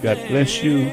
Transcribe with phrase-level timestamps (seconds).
[0.00, 0.90] God bless you.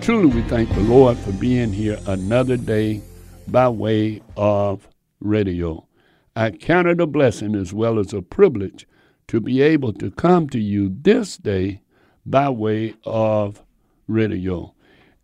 [0.00, 3.02] Truly, we thank the Lord for being here another day
[3.46, 4.88] by way of
[5.20, 5.86] radio.
[6.34, 8.88] I count it a blessing as well as a privilege
[9.28, 11.82] to be able to come to you this day
[12.26, 13.62] by way of
[14.08, 14.74] radio.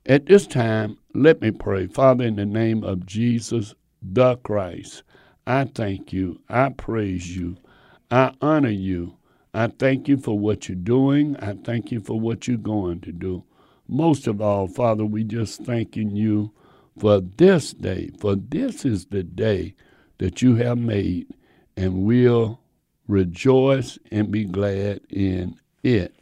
[0.06, 1.88] At this time, let me pray.
[1.88, 5.02] Father, in the name of Jesus the Christ,
[5.46, 6.40] I thank you.
[6.48, 7.56] I praise you.
[8.10, 9.16] I honor you.
[9.54, 11.36] I thank you for what you're doing.
[11.36, 13.44] I thank you for what you're going to do.
[13.86, 16.50] Most of all, Father, we just thanking you
[16.98, 19.76] for this day, for this is the day
[20.18, 21.32] that you have made,
[21.76, 22.60] and we'll
[23.06, 26.16] rejoice and be glad in it.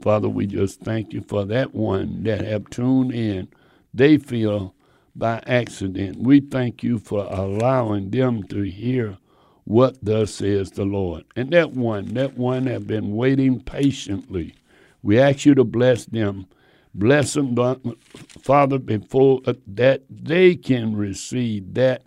[0.00, 3.48] Father, we just thank you for that one that have tuned in.
[3.92, 4.74] They feel
[5.14, 6.18] by accident.
[6.18, 9.18] We thank you for allowing them to hear
[9.64, 11.24] what thus says the Lord.
[11.36, 14.54] And that one, that one have been waiting patiently.
[15.02, 16.46] We ask you to bless them.
[16.92, 17.56] Bless them,
[18.42, 22.02] Father, before uh, that they can receive that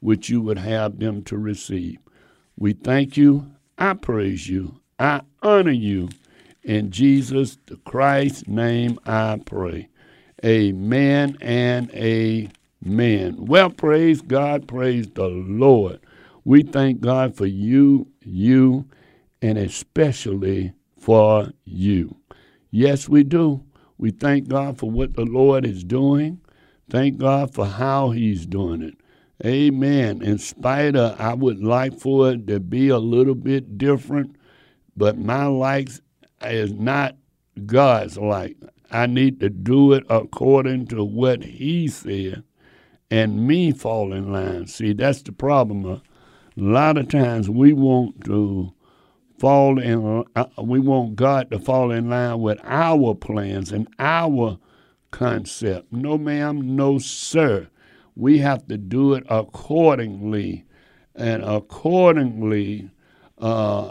[0.00, 1.98] which you would have them to receive.
[2.58, 3.50] We thank you.
[3.78, 4.80] I praise you.
[4.98, 6.08] I honor you.
[6.62, 9.88] In Jesus the Christ's name I pray.
[10.44, 13.36] Amen and amen.
[13.38, 16.00] Well, praise God, praise the Lord.
[16.44, 18.86] We thank God for you, you,
[19.40, 22.16] and especially for you.
[22.70, 23.64] Yes, we do.
[23.98, 26.40] We thank God for what the Lord is doing.
[26.90, 28.94] Thank God for how He's doing it.
[29.44, 30.22] Amen.
[30.22, 34.36] In spite of, I would like for it to be a little bit different,
[34.96, 36.00] but my likes
[36.42, 37.16] is not
[37.66, 38.56] God's like.
[38.90, 42.44] I need to do it according to what He said
[43.10, 44.66] and me fall in line.
[44.66, 45.84] See, that's the problem.
[45.84, 45.98] Uh,
[46.56, 48.72] A lot of times we want to
[49.38, 54.58] fall in, uh, we want God to fall in line with our plans and our
[55.10, 55.92] concept.
[55.92, 57.68] No, ma'am, no, sir.
[58.14, 60.64] We have to do it accordingly.
[61.16, 62.90] And accordingly,
[63.38, 63.90] uh,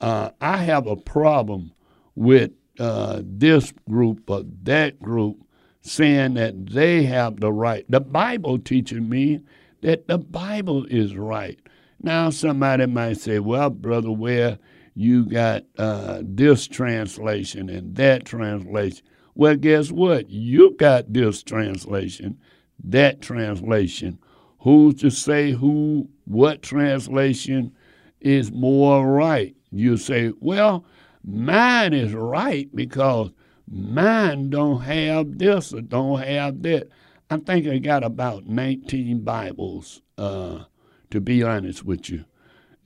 [0.00, 1.72] uh, I have a problem
[2.16, 2.50] with
[2.80, 5.44] uh, this group or that group
[5.82, 7.84] saying that they have the right.
[7.88, 9.42] The Bible teaches me
[9.82, 11.58] that the Bible is right.
[12.02, 14.58] Now, somebody might say, well, Brother Ware
[14.94, 19.04] you got uh, this translation and that translation.
[19.34, 20.28] Well, guess what?
[20.28, 22.38] You got this translation,
[22.84, 24.18] that translation.
[24.60, 27.72] Who's to say who, what translation
[28.20, 29.56] is more right?
[29.70, 30.84] You say, well,
[31.24, 33.30] mine is right because
[33.66, 36.88] mine don't have this or don't have that.
[37.30, 40.64] I think I got about 19 Bibles, uh,
[41.10, 42.24] to be honest with you.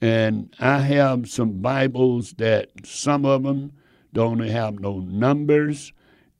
[0.01, 3.73] And I have some Bibles that some of them
[4.13, 5.93] don't have no numbers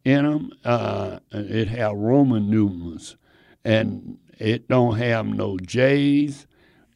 [0.04, 0.52] in them.
[0.64, 3.18] Uh, it have Roman numerals,
[3.64, 6.48] and it don't have no J's.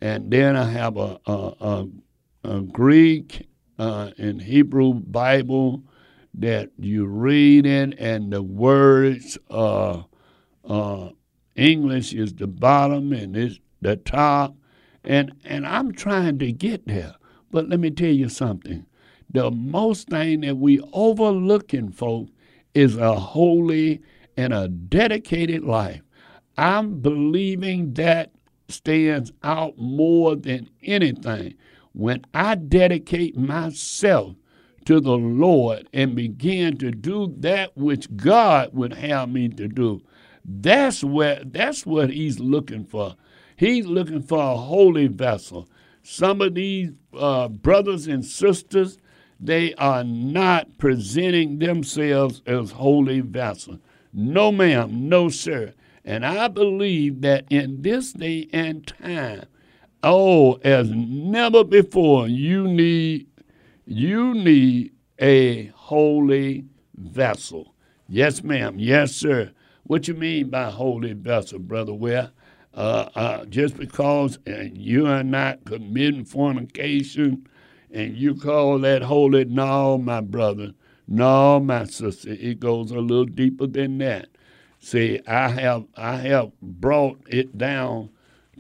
[0.02, 1.88] And then I have a, a, a,
[2.44, 5.84] a Greek uh, and Hebrew Bible
[6.36, 10.04] that you read in, and the words uh,
[10.64, 11.10] uh,
[11.56, 14.56] English is the bottom and it's the top
[15.10, 17.16] and and I'm trying to get there.
[17.52, 18.86] But let me tell you something.
[19.32, 22.32] The most thing that we overlooking, folks,
[22.76, 24.02] is a holy
[24.38, 26.02] and a dedicated life.
[26.58, 28.32] I'm believing that
[28.68, 31.56] stands out more than anything.
[31.94, 34.36] When I dedicate myself
[34.86, 40.02] to the Lord and begin to do that which God would have me to do,
[40.46, 43.16] that's where that's what He's looking for.
[43.60, 45.68] He's looking for a holy vessel.
[46.02, 48.98] Some of these uh, brothers and sisters,
[49.38, 53.80] they are not presenting themselves as holy vessels.
[54.14, 55.74] No, ma'am, no, sir.
[56.06, 59.44] And I believe that in this day and time,
[60.04, 63.28] oh, as never before, you need
[63.86, 66.64] you need a holy
[66.96, 67.76] vessel.
[68.08, 68.80] Yes, ma'am.
[68.80, 69.52] Yes, sir.
[69.84, 71.94] What you mean by holy vessel, brother?
[71.94, 72.32] Well,
[72.80, 77.46] uh, uh, just because uh, you are not committing fornication
[77.92, 80.72] and you call that holy, no, my brother,
[81.06, 82.30] no, my sister.
[82.30, 84.30] It goes a little deeper than that.
[84.80, 88.12] See, I have I have brought it down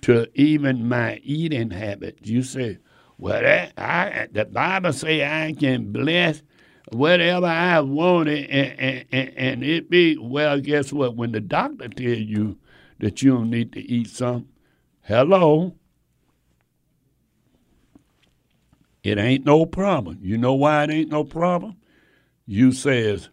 [0.02, 2.30] to even my eating habits.
[2.30, 2.80] You say,
[3.18, 6.44] well, that, I, the Bible say I can bless
[6.92, 10.60] whatever I wanted, and, and, and, and it be well.
[10.60, 11.16] Guess what?
[11.16, 12.58] When the doctor tell you
[13.00, 14.48] that you don't need to eat some?
[15.10, 15.74] hello,
[19.04, 20.20] it ain't no problem.
[20.22, 21.78] You know why it ain't no problem?
[22.46, 23.30] You says,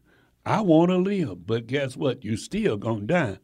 [0.46, 2.24] I want to live, but guess what?
[2.24, 3.38] You still gonna die.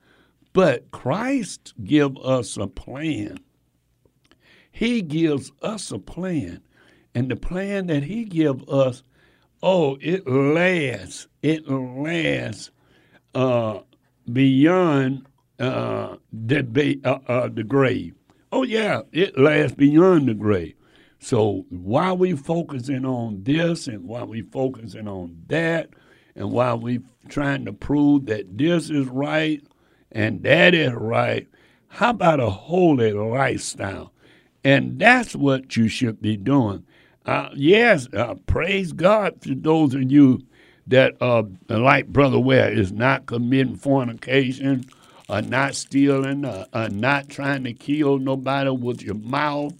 [0.54, 3.38] But Christ give us a plan.
[4.70, 6.62] He gives us a plan,
[7.14, 9.02] and the plan that He give us,
[9.62, 11.26] oh, it lasts.
[11.42, 12.70] It lasts
[13.34, 13.80] uh,
[14.32, 15.26] beyond
[15.62, 18.14] uh, the uh, uh, the grave.
[18.50, 20.74] Oh yeah, it lasts beyond the grave.
[21.20, 25.90] So while we focusing on this and while we focusing on that
[26.34, 29.62] and while we trying to prove that this is right
[30.10, 31.46] and that is right,
[31.86, 34.12] how about a holy lifestyle?
[34.64, 36.84] And that's what you should be doing.
[37.24, 40.42] Uh, yes, uh, praise God for those of you
[40.88, 44.86] that, uh, like Brother Ware, is not committing fornication,
[45.32, 49.72] or not stealing, or, or not trying to kill nobody with your mouth,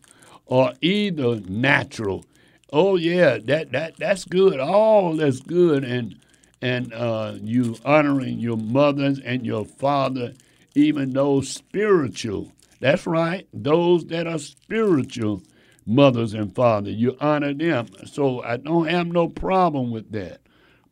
[0.47, 2.25] or either natural.
[2.73, 4.59] Oh yeah, that that that's good.
[4.59, 6.17] All that's good, and
[6.63, 10.33] and uh, you honoring your mothers and your father,
[10.75, 12.51] even those spiritual.
[12.81, 15.43] That's right, those that are spiritual
[15.85, 17.89] mothers and fathers, you honor them.
[18.07, 20.41] So I don't have no problem with that.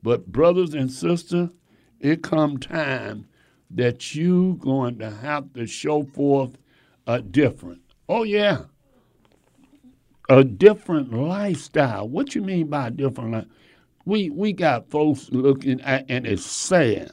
[0.02, 1.48] But brothers and sisters,
[1.98, 3.26] it come time
[3.70, 6.58] that you going to have to show forth
[7.06, 7.80] a different.
[8.08, 8.62] Oh yeah,
[10.28, 12.08] a different lifestyle.
[12.08, 13.46] What you mean by different life?
[14.04, 17.12] We we got folks looking at, and it's sad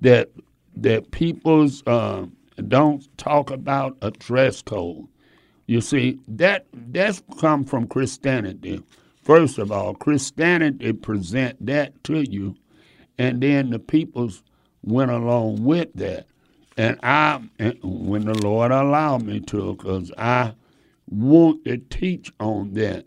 [0.00, 0.30] that
[0.76, 2.26] that people's uh,
[2.68, 5.06] don't talk about a dress code.
[5.66, 8.82] You see that that's come from Christianity.
[9.22, 12.56] First of all, Christianity present that to you,
[13.18, 14.42] and then the peoples
[14.82, 16.26] went along with that.
[16.76, 17.42] And I,
[17.82, 20.54] when the Lord allowed me to, because I
[21.08, 23.06] want to teach on that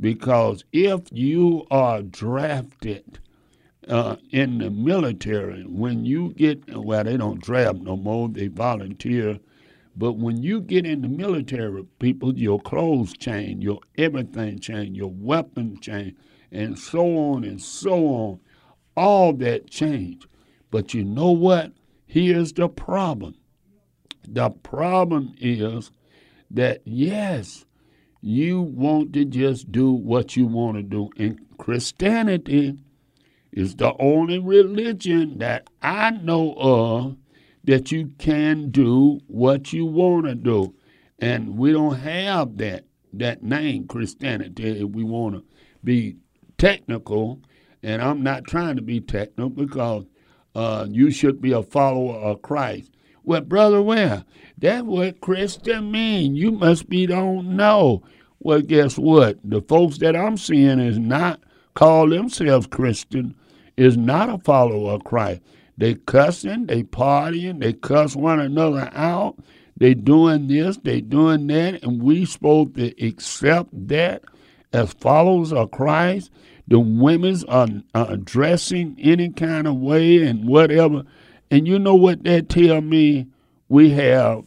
[0.00, 3.18] because if you are drafted
[3.88, 9.38] uh, in the military, when you get, well, they don't draft no more, they volunteer.
[9.96, 15.10] But when you get in the military, people, your clothes change, your everything change, your
[15.10, 16.14] weapons change,
[16.52, 18.40] and so on and so on.
[18.96, 20.26] All that change.
[20.70, 21.72] But you know what?
[22.06, 23.36] Here's the problem.
[24.26, 25.90] The problem is
[26.50, 27.64] that yes,
[28.20, 31.10] you want to just do what you want to do.
[31.18, 32.78] And Christianity
[33.52, 37.16] is the only religion that I know of
[37.64, 40.74] that you can do what you want to do.
[41.18, 45.44] And we don't have that that name Christianity if we want to
[45.82, 46.16] be
[46.58, 47.40] technical.
[47.82, 50.04] And I'm not trying to be technical because
[50.56, 52.90] uh, you should be a follower of Christ.
[53.24, 54.24] Well, brother, Ware?
[54.56, 56.34] That's what Christian mean.
[56.34, 58.02] You must be don't know.
[58.40, 59.38] Well, guess what?
[59.44, 61.40] The folks that I'm seeing is not
[61.74, 63.34] call themselves Christian,
[63.76, 65.42] is not a follower of Christ.
[65.76, 69.36] They cussing, they partying, they cuss one another out.
[69.76, 74.24] They doing this, they doing that, and we supposed to accept that
[74.72, 76.30] as followers of Christ.
[76.68, 81.04] The women's are, are dressing any kind of way and whatever.
[81.50, 83.28] And you know what that tell me?
[83.68, 84.44] We have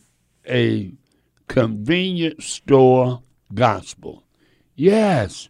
[0.47, 0.93] a
[1.47, 3.21] convenience store
[3.53, 4.23] gospel.
[4.75, 5.49] Yes,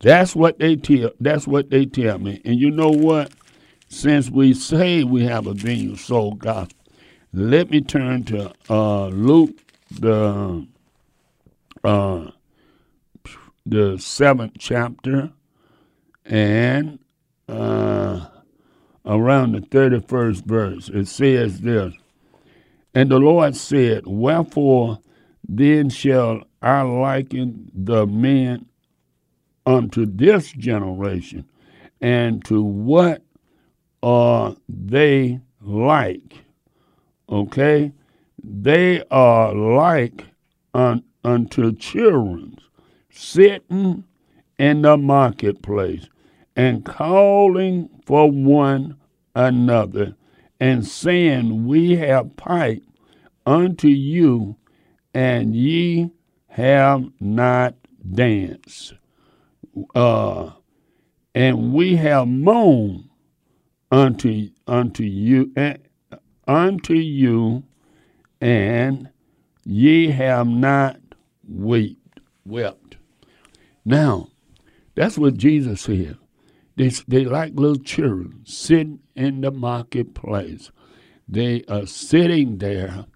[0.00, 1.12] that's what they tell.
[1.20, 2.40] That's what they tell me.
[2.44, 3.32] And you know what?
[3.88, 6.78] Since we say we have a vineyard soul gospel,
[7.32, 9.56] let me turn to uh, Luke
[9.90, 10.66] the
[11.84, 12.30] uh,
[13.66, 15.32] the seventh chapter
[16.24, 16.98] and
[17.48, 18.26] uh,
[19.04, 20.88] around the thirty first verse.
[20.88, 21.94] It says this,
[22.94, 24.98] and the Lord said, "Wherefore
[25.48, 28.66] then shall I liken the men
[29.66, 31.44] unto this generation,
[32.00, 33.22] and to what
[34.02, 36.44] are they like?
[37.28, 37.92] Okay?
[38.42, 40.24] They are like
[40.74, 42.58] un, unto children
[43.10, 44.04] sitting
[44.58, 46.08] in the marketplace
[46.56, 48.96] and calling for one
[49.34, 50.14] another
[50.60, 52.86] and saying, We have piped
[53.46, 54.56] unto you,
[55.14, 56.10] and ye
[56.48, 57.74] have not
[58.14, 58.94] danced.
[59.94, 60.50] Uh,
[61.34, 63.08] and we have moaned
[63.90, 65.74] unto unto you uh,
[66.46, 67.62] unto you,
[68.40, 69.08] and
[69.64, 71.00] ye have not
[71.48, 72.96] wept wept.
[73.84, 74.28] Now,
[74.94, 76.18] that's what Jesus said.
[76.76, 80.70] They they like little children sitting in the marketplace.
[81.28, 83.06] They are sitting there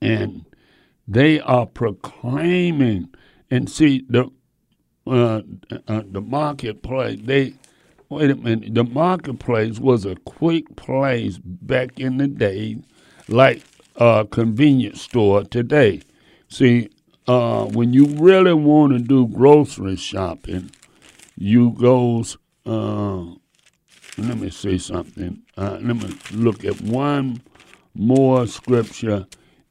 [0.00, 0.44] and
[1.08, 3.10] they are proclaiming
[3.50, 4.30] and see the
[5.06, 5.42] uh,
[5.88, 7.20] uh, the marketplace.
[7.22, 7.54] They
[8.08, 8.74] wait a minute.
[8.74, 12.78] The marketplace was a quick place back in the day,
[13.28, 13.62] like
[13.96, 16.02] a convenience store today.
[16.48, 16.90] See,
[17.26, 20.70] uh, when you really want to do grocery shopping,
[21.36, 22.36] you goes.
[22.66, 23.24] Uh,
[24.18, 25.42] let me say something.
[25.56, 27.40] Uh, let me look at one
[27.94, 29.26] more scripture,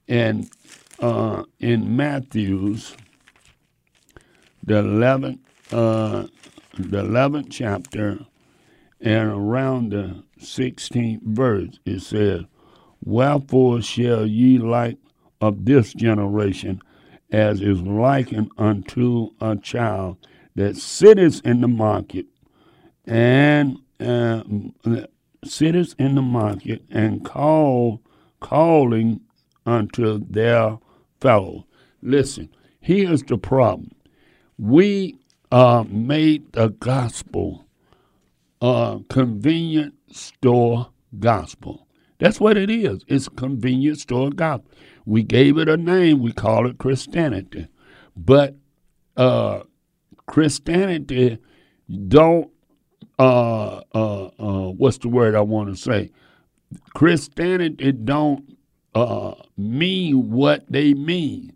[0.08, 0.50] and
[1.00, 2.96] uh, in Matthew's,
[4.64, 5.40] the eleventh,
[5.72, 6.28] uh,
[6.78, 8.20] the eleventh chapter,
[9.00, 12.44] and around the sixteenth verse, it says,
[13.04, 14.98] "Wherefore shall ye like
[15.40, 16.82] of this generation,
[17.32, 20.18] as is likened unto a child
[20.56, 22.26] that sitteth in the market,
[23.06, 24.44] and uh,
[25.44, 28.02] sitteth in the market, and call,
[28.40, 29.22] calling
[29.66, 30.78] unto their
[31.20, 31.66] fellow."
[32.02, 33.92] Listen, here's the problem
[34.58, 35.18] we
[35.52, 37.66] uh, made the gospel
[38.62, 41.88] a convenient store gospel.
[42.20, 43.04] That's what it is.
[43.08, 44.72] It's a convenient store gospel.
[45.06, 46.22] We gave it a name.
[46.22, 47.68] We call it Christianity.
[48.16, 48.56] But
[49.18, 49.62] uh,
[50.26, 51.40] Christianity
[52.08, 52.52] don't,
[53.20, 56.12] uh, uh, uh what's the word I want to say?
[56.94, 58.58] Christianity don't
[58.96, 61.54] uh, mean what they mean.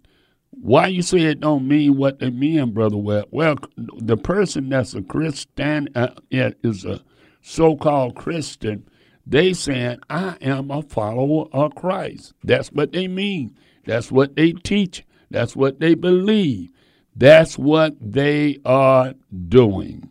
[0.51, 2.97] Why you say it don't mean what they mean, brother?
[2.97, 7.01] Well, well, the person that's a Christian uh, is a
[7.41, 8.87] so-called Christian.
[9.25, 12.33] They saying I am a follower of Christ.
[12.43, 13.57] That's what they mean.
[13.85, 15.03] That's what they teach.
[15.31, 16.69] That's what they believe.
[17.15, 19.15] That's what they are
[19.47, 20.09] doing.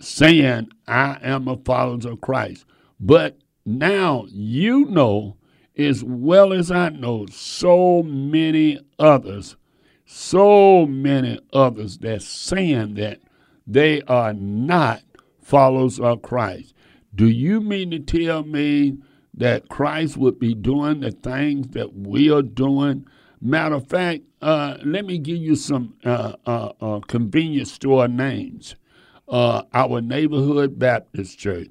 [0.00, 2.64] Saying I am a follower of Christ.
[3.00, 5.36] But now you know
[5.76, 9.56] as well as I know so many others,
[10.04, 13.20] so many others that saying that
[13.66, 15.02] they are not
[15.40, 16.74] followers of Christ.
[17.14, 18.98] Do you mean to tell me
[19.34, 23.06] that Christ would be doing the things that we are doing?
[23.40, 28.74] Matter of fact, uh, let me give you some uh, uh, uh convenience store names.
[29.28, 31.68] Uh, our neighborhood Baptist church,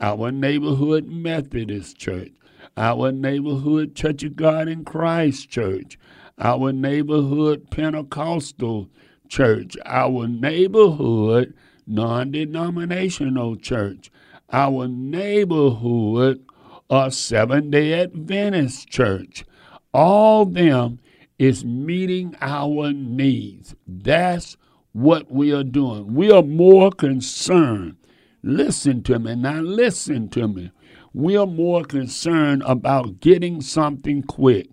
[0.00, 2.32] our neighborhood Methodist church,
[2.76, 5.98] our neighborhood Church of God in Christ Church,
[6.38, 8.88] our neighborhood Pentecostal
[9.28, 11.54] church, our neighborhood
[11.86, 14.10] non denominational church,
[14.52, 16.44] our neighborhood
[16.90, 19.44] a Seven day Adventist church.
[19.92, 21.00] All them
[21.38, 23.74] is meeting our needs.
[23.86, 24.56] That's
[24.92, 26.14] what we are doing.
[26.14, 27.96] We are more concerned.
[28.42, 29.34] Listen to me.
[29.34, 30.70] Now, listen to me
[31.14, 34.68] we're more concerned about getting something quick.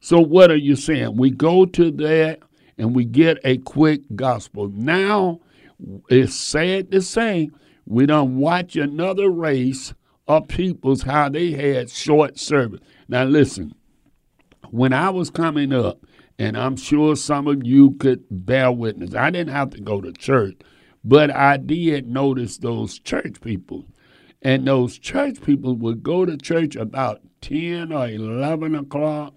[0.00, 1.16] So, what are you saying?
[1.16, 2.40] We go to that
[2.76, 4.68] and we get a quick gospel.
[4.68, 5.40] Now,
[6.10, 7.50] it's sad to say,
[7.86, 9.94] we don't watch another race
[10.26, 12.80] of peoples how they had short service.
[13.08, 13.74] Now, listen,
[14.70, 16.04] when I was coming up,
[16.38, 20.12] and I'm sure some of you could bear witness, I didn't have to go to
[20.12, 20.56] church,
[21.04, 23.86] but I did notice those church people
[24.44, 29.34] and those church people would go to church about 10 or 11 o'clock,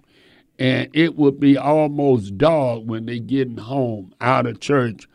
[0.59, 5.07] and it would be almost dark when they getting home out of church.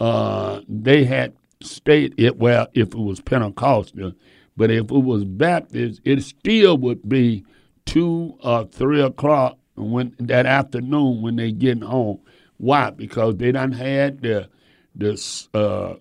[0.00, 4.12] Uh, they had stayed it well if it was Pentecostal,
[4.56, 7.44] but if it was Baptist, it still would be
[7.84, 12.20] two or three o'clock when that afternoon when they getting home.
[12.58, 12.90] Why?
[12.90, 14.48] Because they done had the
[14.94, 15.94] the uh,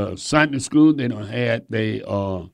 [0.00, 0.94] uh, Sunday school.
[0.94, 2.44] They don't had they uh,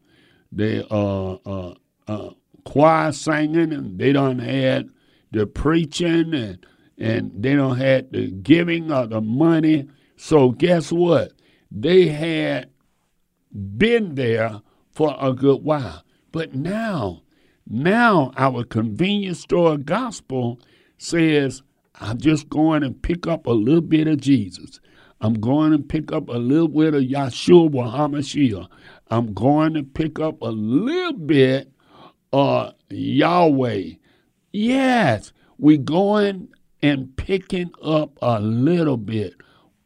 [0.50, 1.74] they uh, uh,
[2.08, 2.30] uh,
[2.64, 4.90] choir singing, and they don't had
[5.30, 6.66] the preaching, and
[6.98, 9.88] and they don't had the giving of the money.
[10.16, 11.32] So guess what?
[11.70, 12.70] They had
[13.52, 17.22] been there for a good while, but now
[17.70, 20.58] Now, our convenience store gospel
[20.96, 21.62] says,
[22.00, 24.80] I'm just going to pick up a little bit of Jesus.
[25.20, 28.68] I'm going to pick up a little bit of Yahshua HaMashiach.
[29.10, 31.70] I'm going to pick up a little bit
[32.32, 33.90] of Yahweh.
[34.52, 36.48] Yes, we're going
[36.80, 39.34] and picking up a little bit.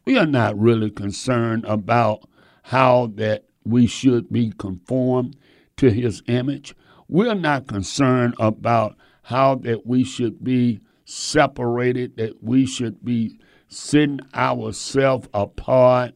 [0.04, 2.28] We are not really concerned about
[2.64, 5.36] how that we should be conformed
[5.76, 6.74] to his image.
[7.08, 14.20] We're not concerned about how that we should be separated, that we should be setting
[14.34, 16.14] ourselves apart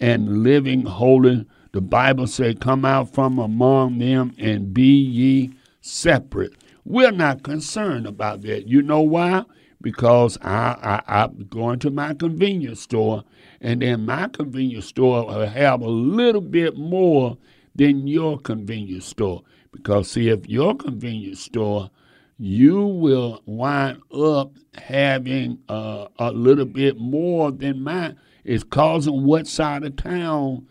[0.00, 1.46] and living holy.
[1.72, 6.52] The Bible says, Come out from among them and be ye separate.
[6.84, 8.68] We're not concerned about that.
[8.68, 9.44] You know why?
[9.82, 13.24] Because I, I, I'm going to my convenience store,
[13.60, 17.36] and then my convenience store will have a little bit more
[17.74, 19.42] than your convenience store.
[19.72, 21.90] Because, see, if your convenience store
[22.38, 28.18] you will wind up having uh, a little bit more than mine.
[28.44, 30.66] It's causing what side of town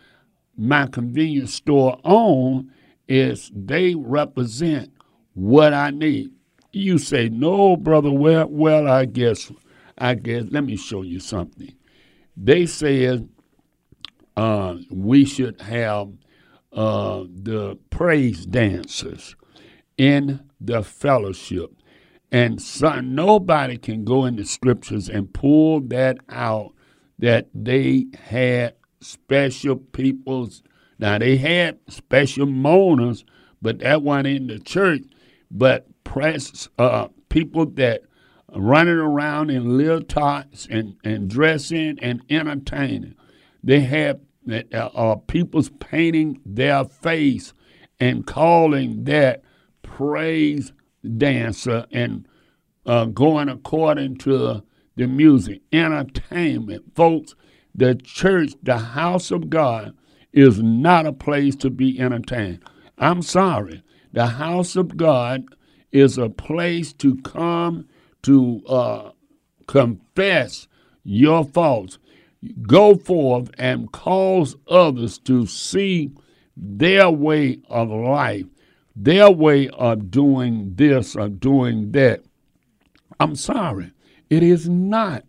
[0.58, 2.70] my convenience store on
[3.08, 4.92] is they represent
[5.34, 6.32] what I need.
[6.74, 9.52] You say, no, brother, well, well, I guess,
[9.98, 11.74] I guess, let me show you something.
[12.38, 13.28] They said
[14.38, 16.12] uh, we should have
[16.72, 19.36] uh, the praise dancers
[19.98, 21.72] in the fellowship.
[22.32, 26.74] And so nobody can go in the scriptures and pull that out
[27.20, 30.64] that they had special peoples.
[30.98, 33.26] Now they had special mourners,
[33.62, 35.02] but that one in the church.
[35.52, 38.04] But press uh, people that
[38.54, 43.16] running around in little tots and, and dressing and entertaining.
[43.64, 44.20] They have
[44.52, 47.54] uh, uh, people's painting their face
[48.00, 49.44] and calling that
[49.84, 50.74] praise
[51.18, 52.28] dancer and
[52.86, 54.64] uh, going according to
[54.96, 56.96] the music, entertainment.
[56.96, 57.36] Folks,
[57.74, 59.96] the church, the house of God,
[60.34, 62.64] is not a place to be entertained.
[62.98, 63.84] I'm sorry.
[64.14, 65.46] The house of God
[65.92, 67.88] is a place to come
[68.24, 69.12] to uh,
[69.68, 70.68] confess
[71.04, 71.98] your faults.
[72.64, 76.12] Go forth and cause others to see
[76.56, 78.46] their way of life
[78.96, 82.24] their way of doing this or doing that.
[83.20, 83.92] I'm sorry,
[84.30, 85.24] it is not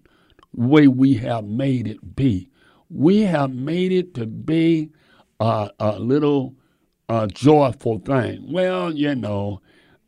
[0.54, 2.48] the way we have made it be.
[2.90, 4.90] We have made it to be
[5.40, 6.54] a, a little
[7.08, 8.52] uh, joyful thing.
[8.52, 9.60] Well, you know,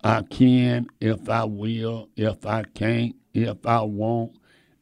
[0.04, 4.36] I can if I will, if I can't, if I won't,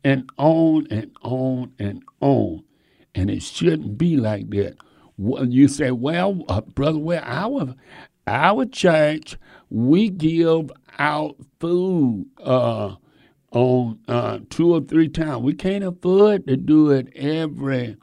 [0.05, 2.65] and on and on and on.
[3.15, 4.77] And it shouldn't be like that.
[5.19, 7.77] You say, well, uh, brother, well, our
[8.29, 9.39] our church,
[9.71, 12.97] we give out food uh,
[13.53, 15.43] on uh, two or three times.
[15.45, 17.97] We can't afford to do it every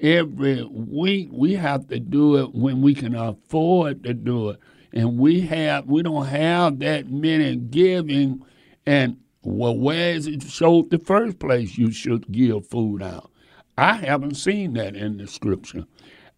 [0.00, 1.30] every week.
[1.32, 4.60] We have to do it when we can afford to do it,
[4.92, 8.44] and we have we don't have that many giving.
[8.86, 13.30] And well, where is it showed the first place you should give food out?
[13.76, 15.84] I haven't seen that in the scripture.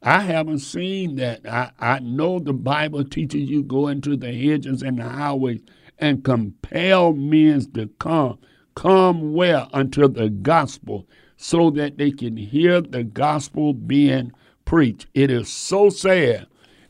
[0.02, 1.46] I haven't seen that.
[1.46, 5.60] I, I know the Bible teaches you go into the hedges and the highways
[5.98, 8.38] and compel men to come.
[8.74, 9.68] Come where?
[9.72, 14.32] Unto the gospel, so that they can hear the gospel being
[14.64, 15.06] preached.
[15.14, 16.46] It is so sad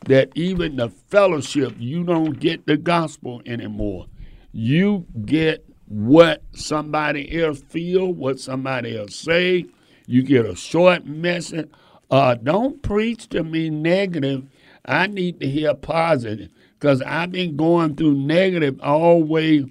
[0.07, 4.07] that even the fellowship, you don't get the gospel anymore.
[4.53, 9.67] You get what somebody else feel, what somebody else say.
[10.07, 11.69] You get a short message
[12.11, 14.45] uh, don't preach to me negative.
[14.85, 19.67] I need to hear positive because I've been going through negative all the way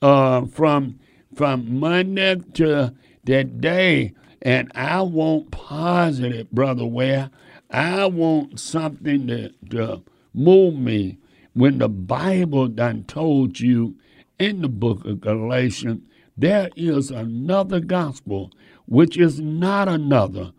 [0.00, 0.98] uh, from
[1.34, 6.86] from Monday to that day, and I want positive, brother.
[6.86, 7.30] Ware
[7.72, 10.02] I want something to, to
[10.34, 11.18] move me.
[11.54, 13.96] When the Bible done told you
[14.38, 16.02] in the book of Galatians,
[16.36, 18.50] there is another gospel,
[18.86, 20.52] which is not another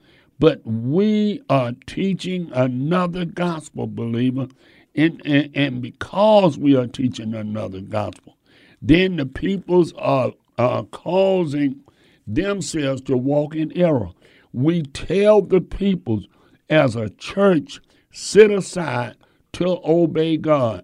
[0.43, 4.47] but we are teaching another gospel, believer.
[4.95, 8.37] And, and, and because we are teaching another gospel,
[8.81, 11.81] then the peoples are, are causing
[12.27, 14.09] themselves to walk in error.
[14.51, 16.27] We tell the peoples
[16.73, 17.79] as a church,
[18.11, 19.15] sit aside
[19.53, 20.83] to obey God,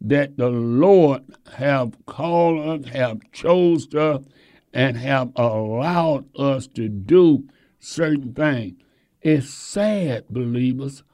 [0.00, 1.22] that the Lord
[1.54, 4.24] have called us, have chose us,
[4.74, 7.44] and have allowed us to do
[7.78, 8.74] certain things.
[9.22, 11.04] It's sad, believers.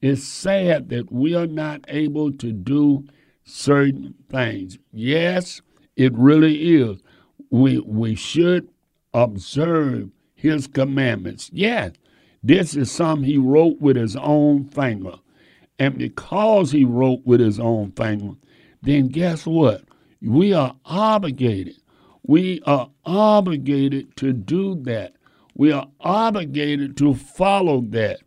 [0.00, 3.06] It's sad that we are not able to do
[3.44, 4.78] certain things.
[4.92, 5.62] Yes,
[5.96, 7.02] it really is.
[7.50, 8.68] We we should
[9.12, 11.50] observe his commandments.
[11.52, 11.92] Yes,
[12.44, 15.14] this is something he wrote with his own finger.
[15.78, 18.34] And because he wrote with his own finger,
[18.82, 19.84] then guess what?
[20.20, 21.76] We are obligated.
[22.22, 25.14] We are obligated to do that.
[25.54, 28.20] We are obligated to follow that.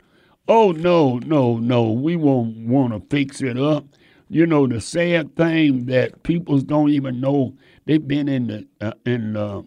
[0.48, 1.92] Oh, no, no, no.
[1.92, 3.86] We won't want to fix it up.
[4.30, 8.94] You know, the sad thing that people don't even know they've been in the uh,
[9.06, 9.64] in the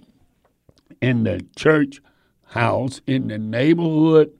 [1.01, 2.03] in the church
[2.47, 4.33] house in the neighborhood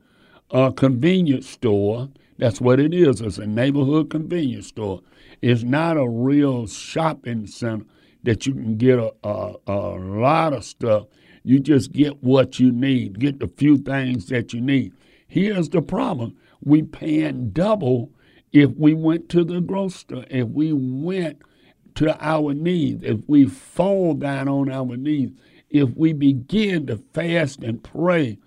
[0.51, 2.09] uh, convenience store.
[2.39, 3.21] That's what it is.
[3.21, 5.03] It's a neighborhood convenience store.
[5.43, 7.85] It's not a real shopping center
[8.23, 11.07] that you can get a, a, a lot of stuff.
[11.43, 14.93] You just get what you need, get the few things that you need.
[15.27, 18.11] Here's the problem we paying double
[18.53, 20.25] if we went to the grocery, store.
[20.31, 21.41] if we went
[21.95, 25.31] to our knees, if we fall down on our knees,
[25.71, 28.39] if we begin to fast and pray,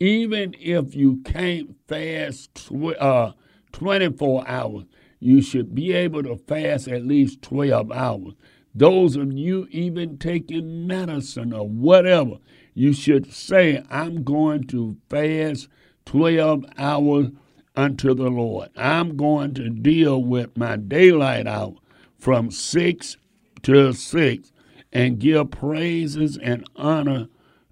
[0.00, 3.32] even if you can't fast tw- uh,
[3.72, 4.84] 24 hours,
[5.20, 8.34] you should be able to fast at least 12 hours.
[8.74, 12.38] Those of you even taking medicine or whatever,
[12.74, 15.68] you should say, I'm going to fast
[16.06, 17.28] 12 hours
[17.74, 18.70] unto the Lord.
[18.76, 21.74] I'm going to deal with my daylight hour
[22.18, 23.16] from 6
[23.62, 24.52] to 6
[24.92, 27.28] and give praises and honor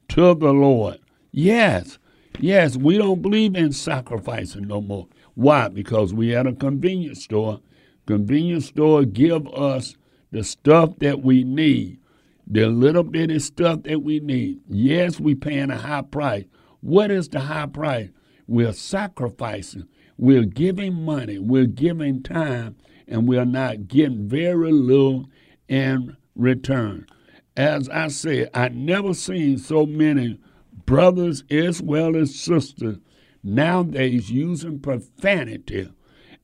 [0.09, 0.99] to the Lord.
[1.31, 1.99] Yes,
[2.38, 5.09] yes, we don't believe in sacrificing no more.
[5.35, 5.68] Why?
[5.68, 7.61] Because we at a convenience store.
[8.07, 9.96] Convenience store give us
[10.31, 11.99] the stuff that we need,
[12.46, 14.61] the little bitty stuff that we need.
[14.68, 16.44] Yes, we paying a high price.
[16.81, 18.11] What is the high price?
[18.46, 19.88] We're sacrificing.
[20.18, 25.27] We're giving money, we're giving time, and we're not getting very little
[25.68, 27.07] in return.
[27.57, 30.38] As I said, I never seen so many
[30.85, 32.99] brothers as well as sisters
[33.43, 35.91] nowadays using profanity.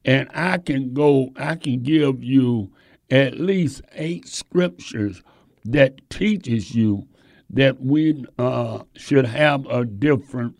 [0.05, 2.73] And I can go, I can give you
[3.11, 5.23] at least eight scriptures
[5.64, 7.07] that teaches you
[7.51, 10.57] that we uh, should have a different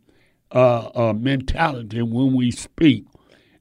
[0.53, 3.07] uh, uh, mentality when we speak.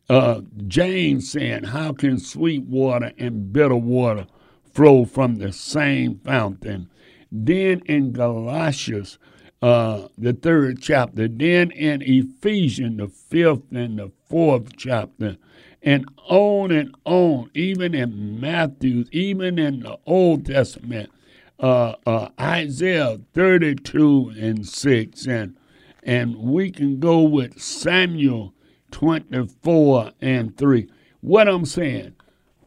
[0.09, 4.27] Uh, James saying, How can sweet water and bitter water
[4.73, 6.89] flow from the same fountain?
[7.31, 9.17] Then in Galatians,
[9.61, 15.37] uh, the third chapter, then in Ephesians, the fifth and the fourth chapter,
[15.83, 21.11] and on and on, even in Matthew, even in the Old Testament,
[21.59, 25.55] uh, uh, Isaiah 32 and 6, and
[26.03, 28.55] and we can go with Samuel
[28.89, 30.89] 24 and 3.
[31.21, 32.15] What I'm saying,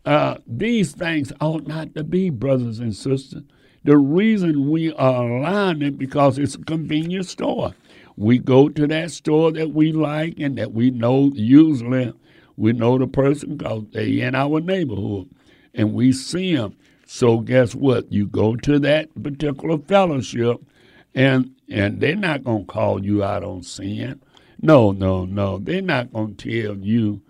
[0.05, 3.43] uh, these things ought not to be, brothers and sisters.
[3.85, 7.75] The reason we are allowing it because it's a convenience store.
[8.17, 12.15] We go to that store that we like and that we know usually
[12.57, 15.29] we know the person because they in our neighborhood
[15.75, 16.77] and we see them.
[17.07, 18.11] So guess what?
[18.11, 20.59] You go to that particular fellowship
[21.15, 24.21] and and they're not to call you out on sin.
[24.63, 25.59] No, no, no.
[25.59, 27.23] They're not to tell you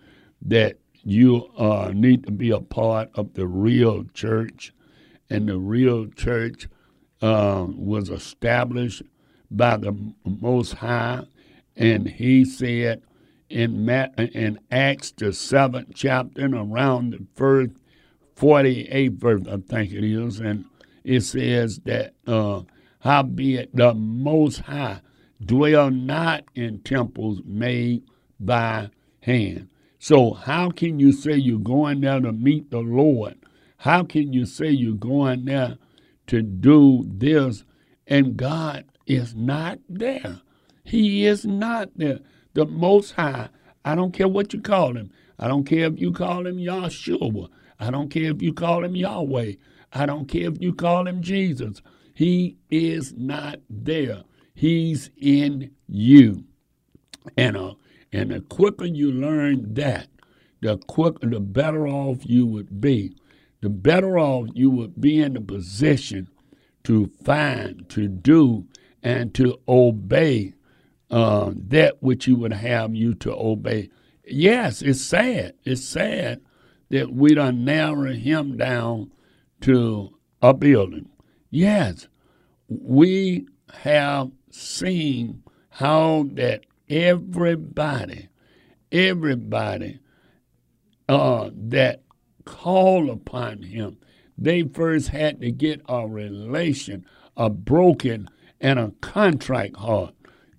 [0.43, 4.73] that you uh, need to be a part of the real church.
[5.31, 6.69] And the real church
[7.23, 9.03] uh, was established
[9.51, 11.25] by the Most High.
[11.77, 13.03] And he said
[13.49, 17.73] in, in Acts, the seventh chapter, around the first
[18.37, 20.65] 48th verse, I think it is, and
[21.05, 22.63] it says that uh,
[23.01, 25.01] Howbeit the Most High
[25.45, 28.03] dwell not in temples made
[28.41, 29.69] by hand.
[29.99, 33.37] So, how can you say you're going there to meet the Lord?
[33.85, 35.77] How can you say you're going there
[36.29, 37.65] to do this
[38.07, 40.41] and God is not there?
[40.85, 42.21] He is not there.
[42.55, 43.51] The Most High,
[43.85, 45.11] I don't care what you call him.
[45.39, 47.51] I don't care if you call him Yahshua.
[47.79, 49.53] I don't care if you call him Yahweh.
[49.93, 51.83] I don't care if you call him Jesus.
[52.15, 54.23] He is not there.
[54.55, 56.45] He's in you.
[57.37, 57.75] And, uh,
[58.15, 60.09] and the quicker you learn that,
[60.63, 63.15] the quicker, the better off you would be.
[63.65, 66.29] The better off you would be in the position
[66.83, 68.67] to find, to do,
[69.03, 70.53] and to obey
[71.11, 73.89] uh, that which you would have you to obey.
[74.27, 75.55] Yes, it's sad.
[75.65, 76.43] It's sad
[76.91, 79.11] that we done narrow him down
[79.63, 81.09] to a building.
[81.49, 82.07] Yes,
[82.69, 88.29] we have seen how that everybody,
[88.93, 90.01] everybody
[91.09, 92.04] uh, that
[92.45, 93.99] call upon him.
[94.37, 98.29] They first had to get a relation, a broken
[98.61, 100.15] and a contrite heart.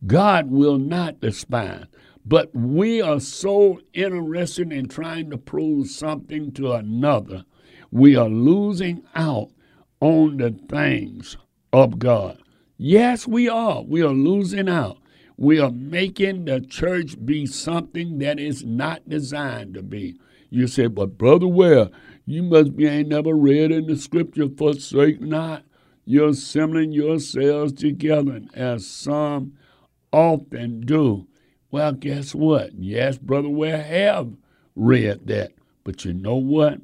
[0.06, 1.86] God will not despise.
[2.26, 7.45] But we are so interested in trying to prove something to another,
[7.91, 9.52] we are losing out
[10.00, 11.38] on the things
[11.71, 12.39] of God.
[12.78, 13.84] Yes, we are.
[13.84, 14.98] We are losing out.
[15.38, 20.19] We are making the church be something that is not designed to be.
[20.56, 21.89] You say, but Brother Ware,
[22.26, 25.65] you must be ain't never read in the scripture, forsake not
[26.06, 29.58] your assembling yourselves together, as some
[30.13, 31.28] often do.
[31.72, 32.74] Well, guess what?
[32.74, 34.32] Yes, Brother Ware have
[34.78, 35.52] read that.
[35.84, 36.80] But you know what?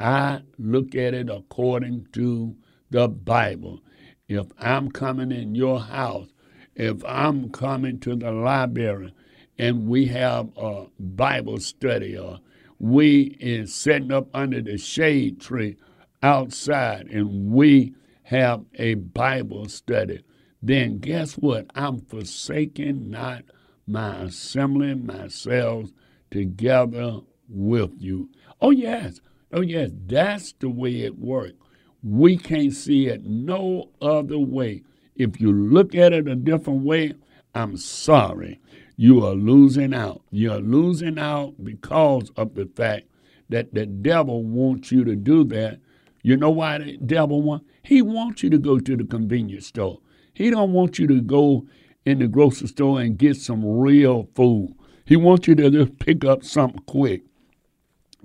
[0.00, 2.56] I look at it according to
[2.88, 3.82] the Bible.
[4.26, 6.28] If I'm coming in your house,
[6.74, 9.12] if I'm coming to the library
[9.58, 12.40] and we have a Bible study or
[12.82, 15.76] we is sitting up under the shade tree
[16.20, 20.20] outside and we have a Bible study,
[20.60, 21.66] then guess what?
[21.76, 23.44] I'm forsaking not
[23.86, 25.90] my assembling myself
[26.32, 28.30] together with you.
[28.60, 29.20] Oh, yes.
[29.52, 29.90] Oh, yes.
[30.06, 31.54] That's the way it works.
[32.02, 34.82] We can't see it no other way.
[35.14, 37.14] If you look at it a different way,
[37.54, 38.60] I'm sorry.
[39.02, 40.22] You are losing out.
[40.30, 43.08] You're losing out because of the fact
[43.48, 45.80] that the devil wants you to do that.
[46.22, 47.66] You know why the devil wants?
[47.82, 49.98] He wants you to go to the convenience store.
[50.34, 51.66] He don't want you to go
[52.06, 54.72] in the grocery store and get some real food.
[55.04, 57.22] He wants you to just pick up something quick.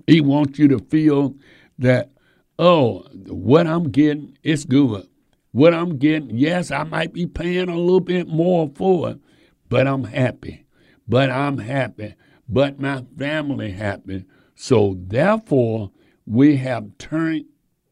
[0.06, 1.34] He wants you to feel
[1.80, 2.12] that,
[2.56, 5.08] oh, what I'm getting is good.
[5.50, 9.18] What I'm getting, yes, I might be paying a little bit more for it,
[9.68, 10.66] but I'm happy.
[11.08, 12.14] But I'm happy.
[12.48, 14.24] But my family happy.
[14.54, 15.90] So therefore,
[16.26, 17.46] we have turned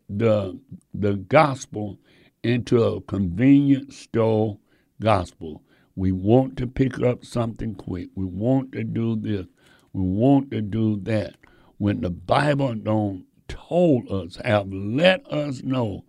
[0.09, 0.61] the
[0.93, 1.99] the gospel
[2.43, 4.59] into a convenience store
[5.01, 5.63] gospel.
[5.95, 8.11] We want to pick up something quick.
[8.15, 9.47] We want to do this.
[9.93, 11.35] We want to do that.
[11.79, 16.05] When the Bible don't told us, have let us know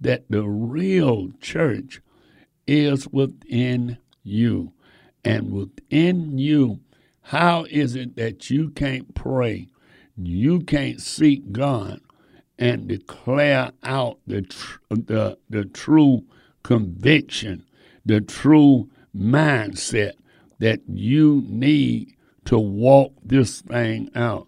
[0.00, 2.00] that the real church
[2.66, 4.72] is within you.
[5.26, 6.78] And within you,
[7.20, 9.66] how is it that you can't pray?
[10.16, 12.00] You can't seek God
[12.60, 16.24] and declare out the, tr- the, the true
[16.62, 17.64] conviction,
[18.04, 20.12] the true mindset
[20.60, 24.46] that you need to walk this thing out.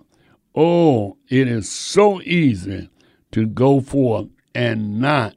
[0.55, 2.89] Oh, it is so easy
[3.33, 5.35] to go forth and not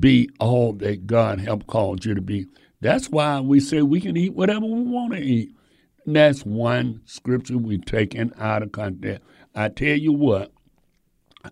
[0.00, 2.46] be all that God has called you to be.
[2.84, 5.56] That's why we say we can eat whatever we want to eat.
[6.04, 9.26] And that's one scripture we've taken out of context.
[9.54, 10.52] I tell you what,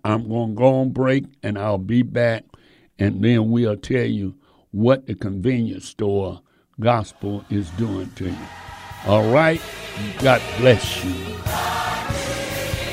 [0.05, 2.45] I'm going to go on break and I'll be back,
[2.99, 4.35] and then we'll tell you
[4.73, 6.43] what the convenience store
[6.79, 8.37] gospel is doing to you.
[9.07, 9.63] All right?
[10.19, 11.15] God bless you.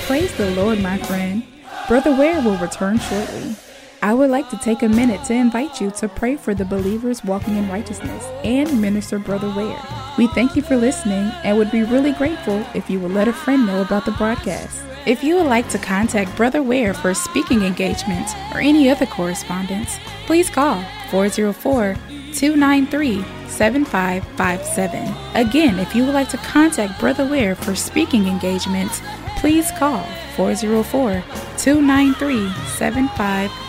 [0.08, 1.43] Praise the Lord, my friend.
[1.89, 3.58] Brother Ware will return shortly.
[4.01, 7.25] I would like to take a minute to invite you to pray for the believers
[7.25, 9.77] walking in righteousness and minister Brother Ware.
[10.17, 13.33] We thank you for listening and would be really grateful if you would let a
[13.33, 14.85] friend know about the broadcast.
[15.05, 19.05] If you would like to contact Brother Ware for a speaking engagements or any other
[19.05, 20.81] correspondence, please call
[21.12, 21.95] 404
[22.33, 25.13] 293 7557.
[25.35, 29.01] Again, if you would like to contact Brother Ware for speaking engagements,
[29.39, 30.05] please call
[30.38, 31.21] 404
[31.57, 33.68] 293 7557.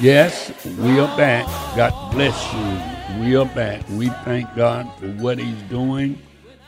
[0.00, 1.46] Yes, we are back.
[1.76, 3.20] God bless you.
[3.20, 3.86] We are back.
[3.90, 6.18] We thank God for what He's doing.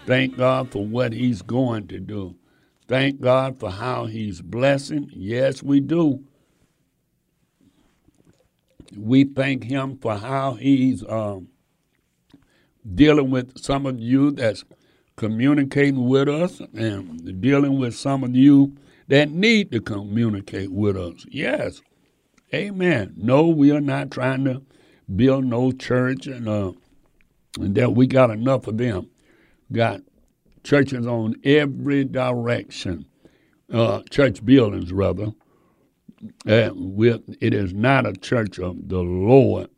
[0.04, 2.36] Thank God for what He's going to do.
[2.88, 5.08] Thank God for how He's blessing.
[5.14, 6.22] Yes, we do.
[8.94, 11.48] We thank Him for how He's um,
[12.94, 14.62] dealing with some of you that's
[15.16, 18.76] communicating with us and dealing with some of you
[19.08, 21.24] that need to communicate with us.
[21.30, 21.80] Yes.
[22.54, 23.14] Amen.
[23.16, 24.62] No, we are not trying to
[25.14, 26.72] build no church and, uh,
[27.60, 29.08] and that we got enough of them.
[29.72, 30.02] Got
[30.64, 33.06] churches on every direction.
[33.72, 35.28] uh, church buildings, rather.
[36.46, 36.70] Uh,
[37.40, 39.70] it is not a church of the Lord.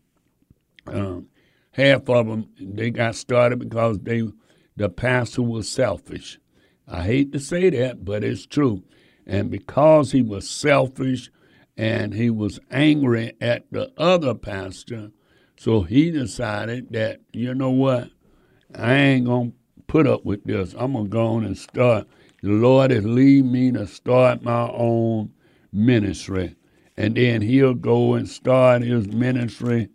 [0.86, 1.28] Um,
[1.72, 4.24] half of them they got started because they
[4.76, 6.38] the pastor was selfish.
[6.88, 8.84] I hate to say that, but it's true.
[9.26, 11.30] And because he was selfish
[11.76, 15.10] and he was angry at the other pastor,
[15.56, 18.10] so he decided that, you know what,
[18.74, 19.56] I ain't going to
[19.86, 20.74] put up with this.
[20.78, 22.06] I'm going to go on and start.
[22.42, 25.32] The Lord has lead me to start my own
[25.72, 26.56] ministry.
[26.96, 29.88] And then he'll go and start his ministry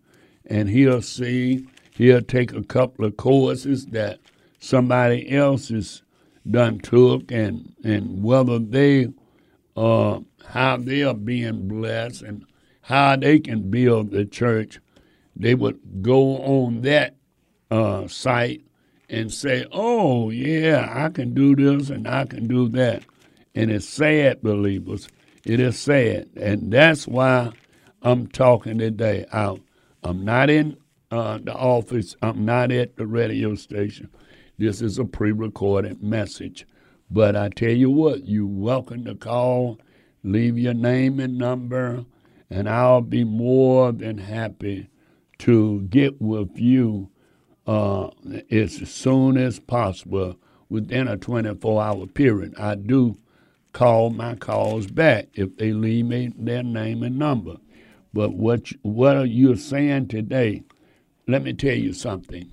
[0.45, 4.19] and he'll see, he'll take a couple of courses that
[4.59, 6.01] somebody else has
[6.49, 9.09] done took and, and whether they,
[9.77, 12.45] uh, how they are being blessed and
[12.81, 14.79] how they can build the church,
[15.35, 17.15] they would go on that
[17.69, 18.63] uh, site
[19.09, 23.03] and say, oh, yeah, I can do this and I can do that.
[23.53, 25.07] And it's sad, believers.
[25.45, 26.29] It is sad.
[26.35, 27.51] And that's why
[28.01, 29.61] I'm talking today out.
[30.03, 30.77] I'm not in
[31.11, 34.09] uh, the office, I'm not at the radio station.
[34.57, 36.67] This is a pre recorded message.
[37.11, 39.79] But I tell you what, you're welcome to call,
[40.23, 42.05] leave your name and number,
[42.49, 44.89] and I'll be more than happy
[45.39, 47.09] to get with you
[47.65, 48.09] uh,
[48.51, 50.37] as soon as possible
[50.69, 52.53] within a 24 hour period.
[52.57, 53.17] I do
[53.73, 57.57] call my calls back if they leave me their name and number.
[58.13, 60.63] But what what are you're saying today,
[61.27, 62.51] let me tell you something.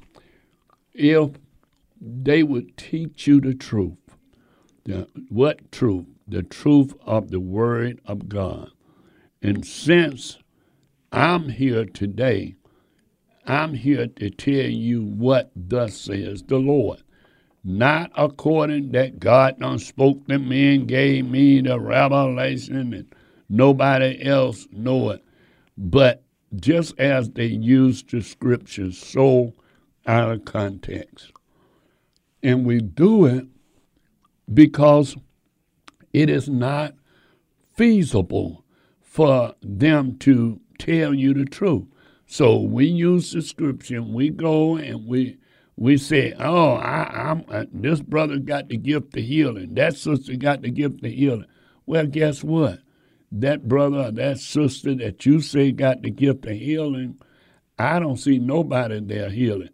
[0.93, 1.31] If
[2.01, 3.97] they would teach you the truth,
[4.85, 6.07] the, what truth?
[6.29, 8.71] The truth of the Word of God.
[9.43, 10.39] And since
[11.13, 12.57] I'm here today
[13.47, 17.03] I'm here to tell you what thus says the Lord.
[17.63, 23.15] Not according that God done spoke to me and gave me the revelation and
[23.49, 25.25] nobody else know it.
[25.79, 26.25] But
[26.57, 29.55] just as they used the scriptures so
[30.07, 31.33] out of context.
[32.43, 33.47] And we do it
[34.53, 35.17] because
[36.17, 36.95] it is not
[37.75, 38.65] feasible
[39.03, 41.85] for them to tell you the truth.
[42.27, 44.03] So we use the scripture.
[44.03, 45.37] We go and we
[45.77, 49.75] we say, "Oh, I, am uh, this brother got the gift of healing.
[49.75, 51.45] That sister got the gift of healing."
[51.85, 52.79] Well, guess what?
[53.31, 57.21] That brother, that sister that you say got the gift of healing,
[57.79, 59.69] I don't see nobody there healing.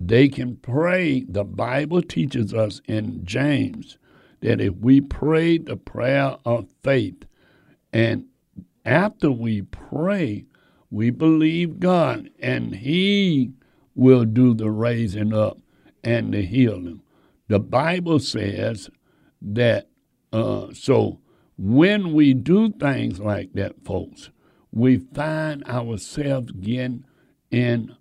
[0.00, 1.26] They can pray.
[1.28, 3.98] The Bible teaches us in James
[4.40, 7.24] that if we pray the prayer of faith,
[7.92, 8.26] and
[8.84, 10.44] after we pray,
[10.90, 13.52] we believe God, and He
[13.94, 15.58] will do the raising up
[16.04, 17.02] and the healing.
[17.48, 18.90] The Bible says
[19.40, 19.88] that,
[20.32, 21.20] uh, so
[21.58, 24.30] when we do things like that, folks,
[24.70, 27.04] we find ourselves getting
[27.50, 27.96] in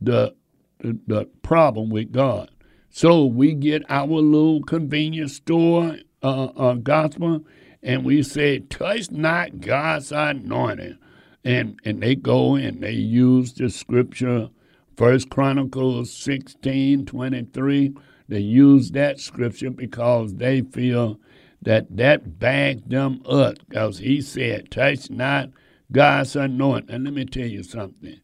[0.00, 0.34] the,
[0.80, 2.50] the problem with God.
[2.90, 7.44] So we get our little convenience store uh, uh, gospel
[7.82, 10.98] and we say, touch not God's anointing.
[11.44, 14.50] And and they go and they use the scripture
[14.96, 17.94] first chronicles 16 23
[18.28, 21.18] they use that scripture because they feel
[21.62, 25.48] that that backed them up because he said touch not
[25.92, 26.94] god's anointing.
[26.94, 28.20] And let me tell you something.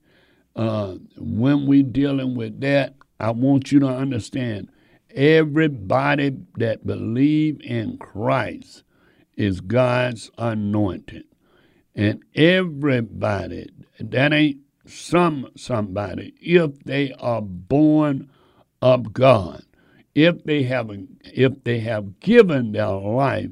[0.55, 4.69] Uh, when we dealing with that i want you to understand
[5.15, 8.83] everybody that believe in christ
[9.37, 11.25] is god's anointed
[11.97, 18.31] and everybody, that ain't some somebody, if they are born
[18.83, 19.63] of God,
[20.15, 20.91] if they have
[21.25, 23.51] if they have given their life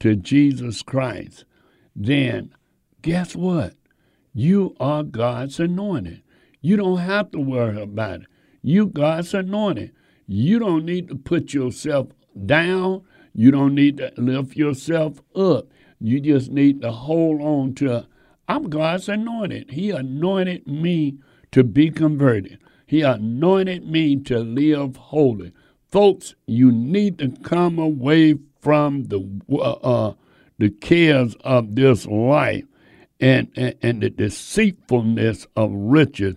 [0.00, 1.46] to Jesus Christ,
[1.96, 2.54] then
[3.00, 3.72] guess what?
[4.34, 6.22] You are God's anointed.
[6.60, 8.26] You don't have to worry about it.
[8.62, 9.92] You God's anointed.
[10.26, 12.08] You don't need to put yourself
[12.46, 13.02] down.
[13.34, 15.66] You don't need to lift yourself up.
[16.00, 18.06] You just need to hold on to,
[18.46, 19.70] I'm God's anointed.
[19.70, 21.18] He anointed me
[21.52, 22.58] to be converted.
[22.86, 25.52] He anointed me to live holy.
[25.90, 30.14] Folks, you need to come away from the uh, uh,
[30.58, 32.64] the cares of this life
[33.20, 36.36] and, and, and the deceitfulness of riches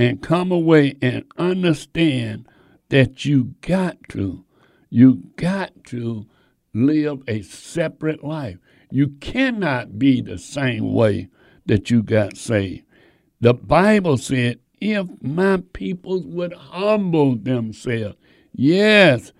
[0.00, 2.48] and come away and understand
[2.88, 4.42] that you got to,
[4.88, 6.24] you got to
[6.72, 8.56] live a separate life.
[8.90, 11.28] You cannot be the same way
[11.66, 12.86] that you got saved.
[13.42, 18.16] The Bible said, if my people would humble themselves,
[18.54, 19.32] yes,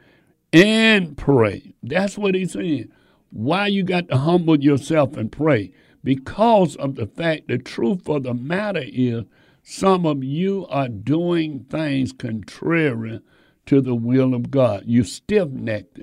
[0.53, 1.73] and pray.
[1.83, 2.93] That's what he's saying.
[3.31, 5.73] Why you got to humble yourself and pray?
[6.05, 9.25] Because of the fact, the truth of the matter is,
[9.63, 13.21] some of you are doing things contrary
[13.67, 14.85] to the will of God.
[14.87, 16.01] You stiff necked.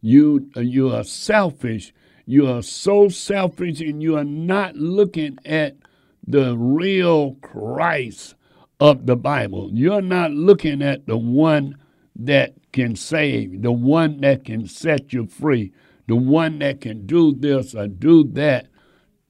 [0.00, 1.92] You you are selfish.
[2.26, 5.76] You are so selfish, and you are not looking at
[6.26, 8.34] the real Christ
[8.80, 9.70] of the Bible.
[9.72, 11.76] You're not looking at the one
[12.16, 15.72] that can save, the one that can set you free,
[16.08, 18.66] the one that can do this or do that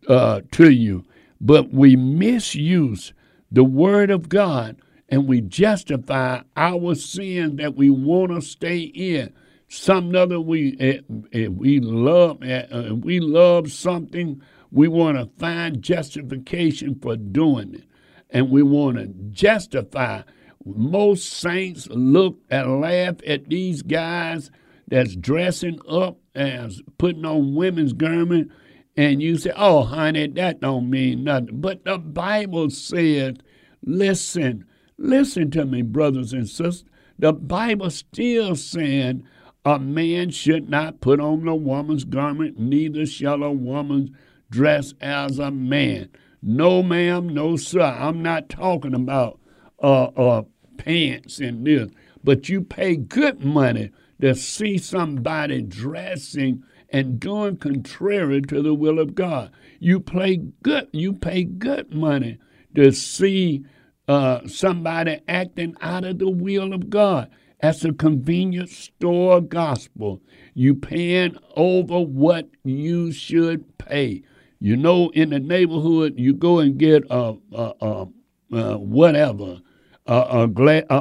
[0.09, 1.05] uh, to you.
[1.41, 3.12] But we misuse
[3.51, 4.77] the Word of God
[5.09, 9.33] and we justify our sin that we want to stay in.
[9.69, 14.41] Some other we if, if we love uh, we love something,
[14.71, 17.85] we want to find justification for doing it,
[18.31, 20.23] and we want to justify.
[20.65, 24.51] Most saints look and laugh at these guys
[24.89, 28.51] that's dressing up as putting on women's garment,
[28.97, 33.43] and you say, "Oh, honey, that don't mean nothing." But the Bible said,
[33.85, 34.65] "Listen."
[34.99, 36.85] Listen to me, brothers and sisters.
[37.19, 39.25] The Bible still saying
[39.65, 44.17] a man should not put on a woman's garment, neither shall a woman
[44.51, 46.09] dress as a man.
[46.43, 47.83] No, ma'am, no, sir.
[47.83, 49.41] I'm not talking about
[49.83, 50.43] uh, uh,
[50.79, 51.91] pants and this,
[52.23, 53.91] but you pay good money
[54.21, 59.51] to see somebody dressing and doing contrary to the will of God.
[59.78, 60.89] You play good.
[60.93, 62.39] You pay good money
[62.74, 63.64] to see
[64.09, 67.30] uh, somebody acting out of the will of God.
[67.61, 70.22] That's a convenience store gospel.
[70.55, 74.22] You paying over what you should pay.
[74.59, 78.07] You know, in the neighborhood, you go and get a, a, a,
[78.53, 79.61] a whatever,
[80.07, 80.49] a,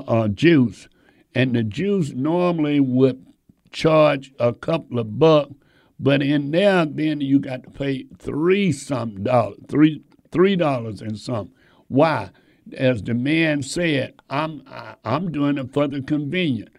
[0.07, 0.87] a, juice,
[1.33, 3.25] and the juice normally would
[3.71, 5.53] charge a couple of bucks,
[5.99, 11.17] but in there, then you got to pay three some dollars, three three dollars and
[11.17, 11.51] some.
[11.87, 12.31] Why?
[12.73, 14.63] as the man said, I'm
[15.03, 16.69] I'm doing it for the convenient,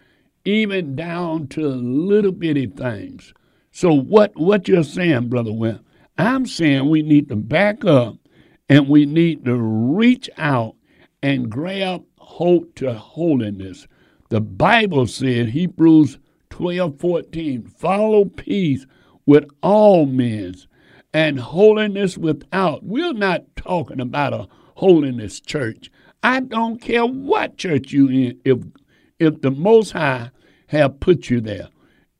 [0.44, 3.32] even down to little bitty things.
[3.70, 5.80] So what what you're saying, brother Will?
[6.18, 8.16] I'm saying we need to back up
[8.68, 10.74] and we need to reach out
[11.22, 13.86] and grab hold to holiness.
[14.30, 16.18] The Bible said, Hebrews
[16.50, 18.86] 12 14, follow peace
[19.26, 20.54] with all men
[21.12, 22.84] and holiness without.
[22.84, 25.90] We're not talking about a holiness church.
[26.22, 28.40] I don't care what church you in.
[28.44, 28.58] If
[29.18, 30.30] if the Most High
[30.68, 31.68] have put you there,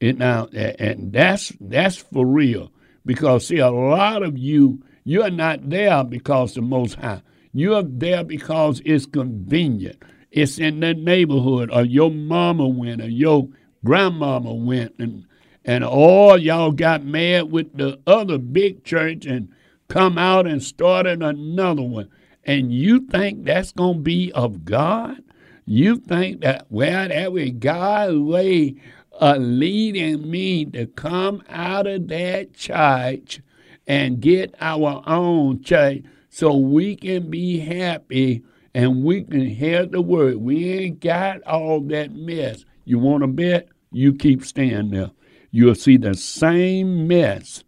[0.01, 2.71] and now and that's that's for real.
[3.05, 7.23] Because see, a lot of you you're not there because the Most High.
[7.53, 10.03] You're there because it's convenient.
[10.31, 13.49] It's in the neighborhood, or your mama went, or your
[13.85, 15.25] grandmama went, and
[15.67, 19.49] and all y'all got mad with the other big church and
[19.89, 22.09] come out and started another one
[22.47, 25.23] and you think that's going to be of God?
[25.67, 28.77] You think that, well, that was God way
[29.21, 33.41] uh, leading me to come out of that church
[33.87, 38.45] and get our own church so we can be happy
[38.75, 40.37] and we can hear the word.
[40.37, 42.65] We ain't got all that mess.
[42.85, 43.69] You want to bet?
[43.91, 45.11] You keep staying there.
[45.51, 47.65] You'll see the same mess,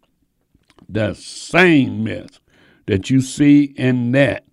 [0.89, 2.41] the same mess
[2.87, 4.45] that you see in that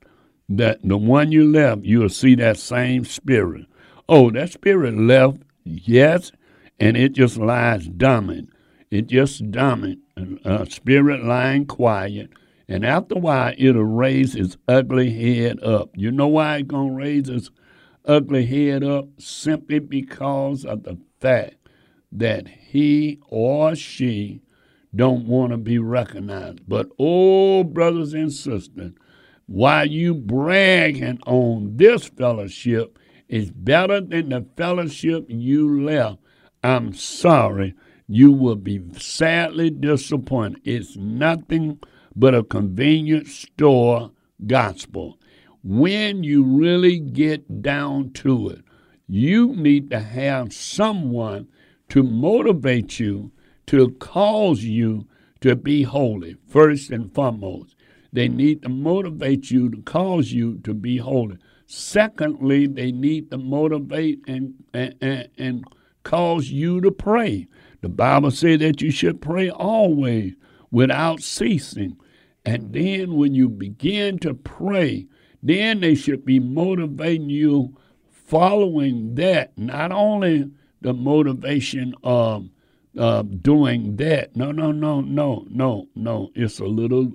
[0.49, 3.65] that the one you left, you'll see that same spirit.
[4.07, 6.31] Oh, that spirit left, yes,
[6.79, 8.49] and it just lies dormant.
[8.91, 9.99] It just dormant,
[10.45, 12.29] a spirit lying quiet.
[12.67, 15.89] And after a while, it'll raise its ugly head up.
[15.95, 17.49] You know why it's going to raise its
[18.05, 19.07] ugly head up?
[19.17, 21.55] Simply because of the fact
[22.17, 24.41] that he or she
[24.95, 26.59] don't want to be recognized.
[26.67, 28.93] But, oh, brothers and sisters,
[29.47, 32.97] while you bragging on this fellowship
[33.27, 36.19] is better than the fellowship you left,
[36.63, 37.75] I'm sorry,
[38.07, 40.61] you will be sadly disappointed.
[40.63, 41.79] It's nothing
[42.15, 44.11] but a convenience store
[44.47, 45.19] gospel.
[45.63, 48.61] When you really get down to it,
[49.07, 51.47] you need to have someone
[51.89, 53.31] to motivate you,
[53.67, 55.07] to cause you
[55.41, 57.75] to be holy, first and foremost.
[58.11, 61.37] They need to motivate you to cause you to be holy.
[61.67, 65.65] Secondly, they need to motivate and, and, and
[66.03, 67.47] cause you to pray.
[67.81, 70.33] The Bible says that you should pray always
[70.71, 71.97] without ceasing.
[72.45, 75.07] And then when you begin to pray,
[75.43, 77.75] then they should be motivating you
[78.09, 80.49] following that, not only
[80.85, 82.47] the motivation of
[82.95, 84.35] uh, doing that.
[84.35, 86.29] No, no, no, no, no, no.
[86.35, 87.11] It's a little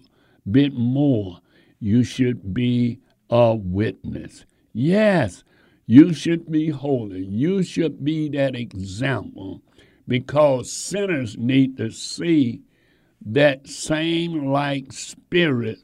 [0.50, 1.38] bit more.
[1.78, 2.98] You should be
[3.30, 4.44] a witness.
[4.72, 5.44] Yes,
[5.86, 7.24] you should be holy.
[7.24, 9.62] You should be that example
[10.08, 12.62] because sinners need to see
[13.24, 15.78] that same like spirit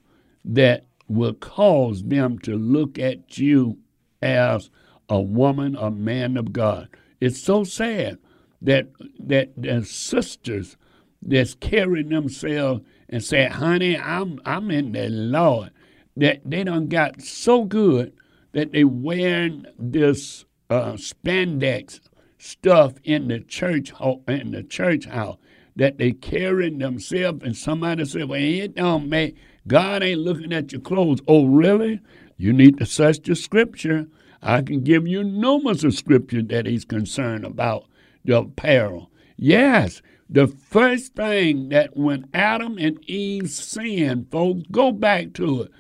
[0.45, 3.79] that will cause them to look at you
[4.21, 4.71] as
[5.09, 6.89] a woman, a man of God.
[7.21, 8.19] It's so sad
[8.63, 8.89] that
[9.19, 10.77] that the sisters
[11.23, 15.71] that's carrying themselves and say, honey, I'm I'm in the Lord.
[16.17, 18.15] That they done got so good
[18.53, 22.01] that they wearing this uh, spandex
[22.39, 23.93] stuff in the church
[24.27, 25.37] in the church house
[25.77, 29.37] that they carrying themselves and somebody said, Well, it don't make
[29.67, 31.21] God ain't looking at your clothes.
[31.29, 32.01] Oh, really?
[32.37, 34.07] You need to search the scripture.
[34.43, 37.87] I can give you numerous of scripture that he's concerned about
[38.25, 39.11] the apparel.
[39.37, 45.73] Yes, the first thing that when Adam and Eve sinned, folks, go back to it,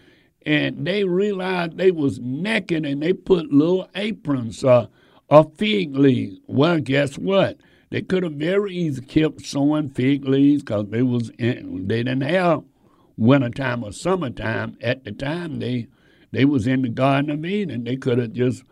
[0.44, 4.86] and they realized they was naked and they put little aprons uh,
[5.28, 6.38] of fig leaves.
[6.46, 7.58] Well, guess what?
[7.90, 11.54] They could have very easily kept sewing fig leaves because they was they
[12.02, 12.62] didn't have
[13.16, 14.76] wintertime or summertime.
[14.80, 15.88] At the time they
[16.36, 17.84] they was in the Garden of Eden.
[17.84, 18.62] They could have just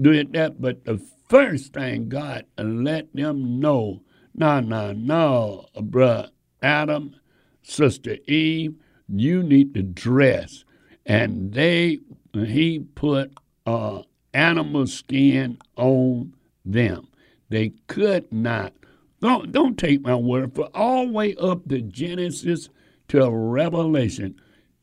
[0.00, 0.60] did that.
[0.60, 4.02] But the first thing God let them know,
[4.34, 6.30] no, no, no, bruh,
[6.64, 7.14] Adam,
[7.62, 8.74] Sister Eve,
[9.08, 10.64] you need to dress.
[11.06, 12.00] And they
[12.34, 13.32] he put
[13.66, 14.02] uh,
[14.34, 17.06] animal skin on them.
[17.50, 18.72] They could not.
[19.20, 22.68] Don't, don't take my word for all the way up to Genesis
[23.06, 24.40] to Revelation.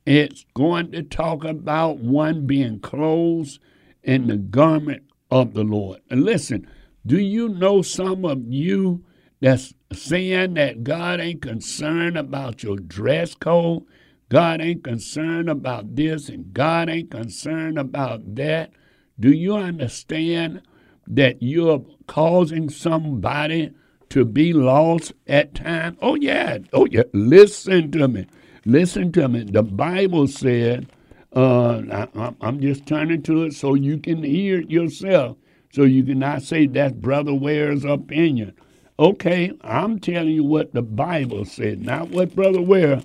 [0.09, 3.59] It's going to talk about one being clothed
[4.01, 6.01] in the garment of the Lord.
[6.09, 6.67] And listen,
[7.05, 9.05] do you know some of you
[9.39, 13.83] that's saying that God ain't concerned about your dress code?
[14.29, 18.71] God ain't concerned about this and God ain't concerned about that.
[19.19, 20.63] Do you understand
[21.05, 23.73] that you're causing somebody
[24.09, 25.99] to be lost at times?
[26.01, 26.57] Oh, yeah.
[26.73, 27.03] Oh, yeah.
[27.13, 28.25] Listen to me.
[28.65, 29.43] Listen to me.
[29.43, 30.87] The Bible said,
[31.35, 35.37] uh, I, am just turning to it so you can hear it yourself,
[35.71, 38.53] so you cannot say that's Brother Ware's opinion.
[38.97, 43.01] Okay, I'm telling you what the Bible said, not what Brother Ware.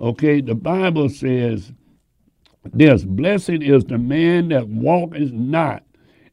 [0.00, 1.72] Okay, the Bible says
[2.72, 5.84] this Blessed is the man that walketh not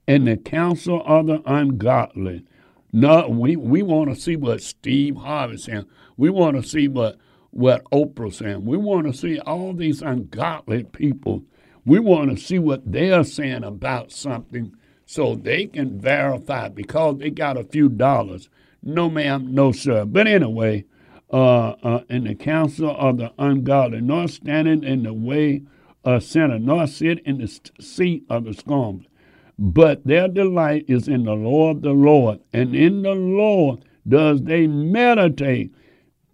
[0.07, 2.43] in the counsel of the ungodly.
[2.91, 5.85] No, we, we want to see what Steve Harvey said.
[6.17, 7.17] We want to see what,
[7.53, 8.65] what Oprah's saying.
[8.65, 11.43] We want to see all these ungodly people.
[11.85, 14.75] We want to see what they're saying about something
[15.05, 18.49] so they can verify because they got a few dollars.
[18.81, 20.05] No, ma'am, no, sir.
[20.05, 20.85] But anyway,
[21.31, 25.63] uh, uh, in the counsel of the ungodly, nor standing in the way
[26.03, 29.09] of sinner, nor sit in the seat of the scornful
[29.57, 34.41] but their delight is in the law of the Lord, and in the Lord does
[34.41, 35.73] they meditate,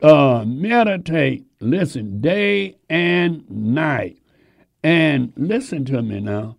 [0.02, 4.18] uh, meditate, listen, day and night.
[4.84, 6.56] And listen to me now.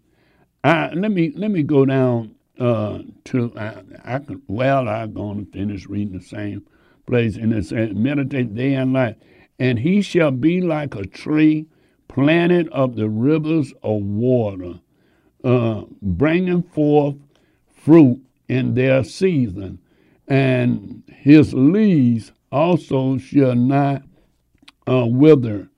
[0.62, 5.46] I, let me let me go down uh, to I, I can well I'm going
[5.46, 6.66] to finish reading the same
[7.06, 9.16] place and it says meditate day and night,
[9.58, 11.66] and he shall be like a tree
[12.08, 14.80] planted of the rivers of water
[15.44, 17.16] uh, bringing forth
[17.74, 19.78] fruit in their season,
[20.28, 24.02] and his leaves also shall not
[24.88, 25.68] uh, wither.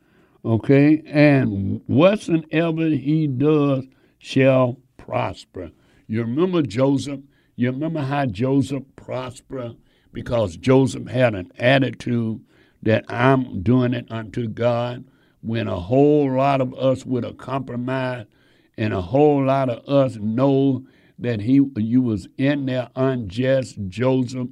[0.44, 3.84] Okay, and whatsoever he does
[4.18, 5.70] shall prosper.
[6.08, 7.20] You remember Joseph?
[7.54, 9.76] You remember how Joseph prospered?
[10.12, 12.40] Because Joseph had an attitude
[12.82, 15.04] that I'm doing it unto God,
[15.42, 18.28] when a whole lot of us would have compromised
[18.76, 20.84] and a whole lot of us know
[21.18, 23.78] that he you was in there unjust.
[23.88, 24.48] Joseph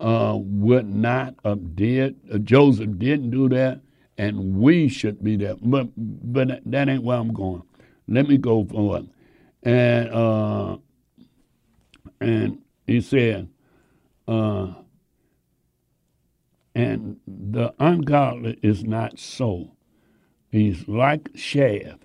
[0.00, 2.16] uh, would not have did.
[2.32, 3.80] Uh, Joseph didn't do that,
[4.18, 5.56] and we should be there.
[5.60, 7.62] But but that ain't where I'm going.
[8.08, 9.08] Let me go forward.
[9.62, 10.78] And uh,
[12.20, 13.48] and he said,
[14.28, 14.74] uh,
[16.74, 19.72] and the ungodly is not so.
[20.50, 21.98] He's like chaff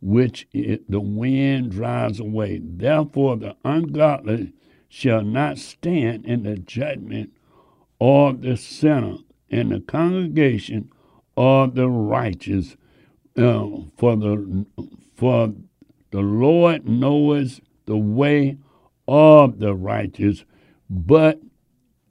[0.00, 2.60] which it, the wind drives away.
[2.62, 4.54] Therefore, the ungodly
[4.88, 7.32] shall not stand in the judgment
[8.00, 9.16] of the sinner
[9.48, 10.90] in the congregation
[11.36, 12.76] of the righteous.
[13.36, 14.66] Uh, for the
[15.14, 15.54] for
[16.10, 18.58] the Lord knows the way
[19.06, 20.44] of the righteous,
[20.88, 21.40] but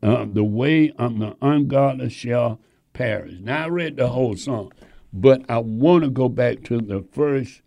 [0.02, 2.60] uh, the way of the ungodly shall
[2.94, 3.36] perish.
[3.42, 4.72] Now, I read the whole song,
[5.12, 7.62] but I want to go back to the first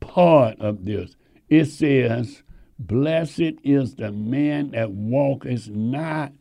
[0.00, 1.16] part of this.
[1.48, 2.42] It says,
[2.78, 6.32] Blessed is the man that walketh not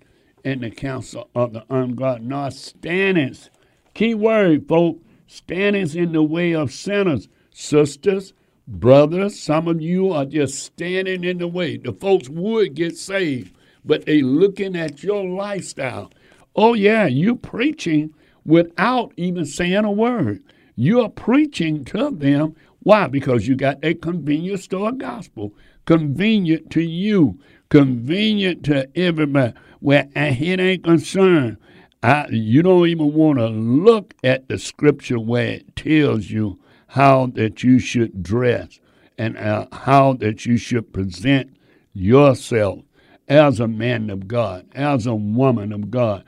[0.43, 3.49] in the counsel of the ungodly, nor standeth.
[3.93, 7.27] Key word, folks, standeth in the way of sinners.
[7.51, 8.33] Sisters,
[8.67, 11.77] brothers, some of you are just standing in the way.
[11.77, 16.11] The folks would get saved, but they looking at your lifestyle.
[16.55, 18.13] Oh yeah, you preaching
[18.45, 20.43] without even saying a word.
[20.75, 22.55] You're preaching to them.
[22.83, 23.07] Why?
[23.07, 25.53] Because you got a convenience store gospel
[25.85, 27.39] convenient to you,
[27.69, 31.57] convenient to everybody, where it ain't concerned.
[32.01, 37.27] I, you don't even want to look at the scripture where it tells you how
[37.35, 38.79] that you should dress
[39.17, 41.55] and uh, how that you should present
[41.93, 42.79] yourself
[43.27, 46.23] as a man of God, as a woman of God.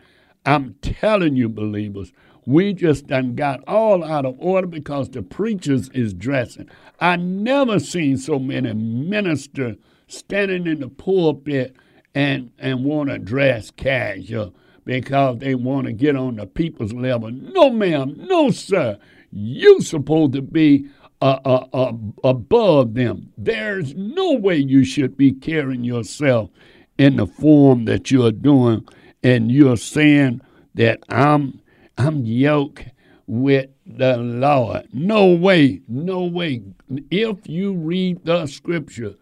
[0.46, 2.12] I'm telling you, believers,
[2.46, 6.70] we just done got all out of order because the preachers is dressing.
[7.00, 9.78] I never seen so many ministers
[10.08, 11.76] standing in the pulpit
[12.16, 14.54] and and want to dress casual
[14.86, 17.32] because they want to get on the people's level.
[17.32, 18.98] No, ma'am, no, sir.
[19.32, 20.88] You supposed to be
[21.22, 21.94] uh, uh, uh,
[22.24, 23.32] above them.
[23.38, 26.50] There's no way you should be carrying yourself
[26.98, 28.86] in the form that you're doing,
[29.24, 30.42] and you're saying
[30.76, 31.62] that I'm
[31.98, 32.86] I'm yoked
[33.26, 34.88] with the Lord.
[34.92, 36.64] No way, no way.
[37.10, 39.16] If you read the scripture,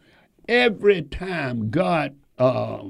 [0.48, 2.84] every time God uh,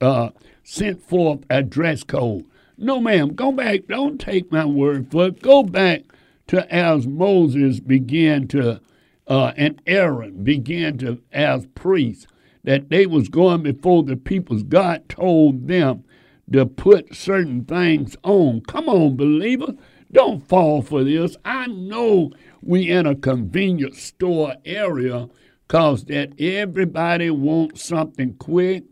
[0.00, 0.30] uh,
[0.62, 2.44] sent forth a dress code,
[2.78, 3.86] no, ma'am, go back.
[3.88, 5.42] Don't take my word for it.
[5.42, 6.02] Go back
[6.48, 8.80] to as Moses began to,
[9.26, 12.26] uh, and Aaron began to, as priests,
[12.64, 14.62] that they was going before the peoples.
[14.62, 16.04] God told them
[16.50, 18.62] to put certain things on.
[18.62, 19.74] Come on, believer.
[20.10, 21.36] Don't fall for this.
[21.44, 25.28] I know we in a convenience store area
[25.72, 28.84] cause that everybody wants something quick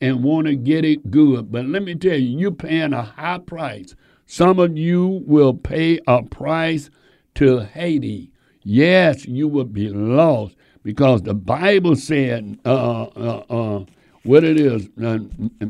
[0.00, 1.50] and want to get it good.
[1.50, 3.96] But let me tell you, you're paying a high price.
[4.26, 6.90] Some of you will pay a price
[7.34, 8.30] to Haiti.
[8.62, 13.84] Yes, you will be lost because the Bible said, uh, uh, uh,
[14.22, 15.18] what it is, uh,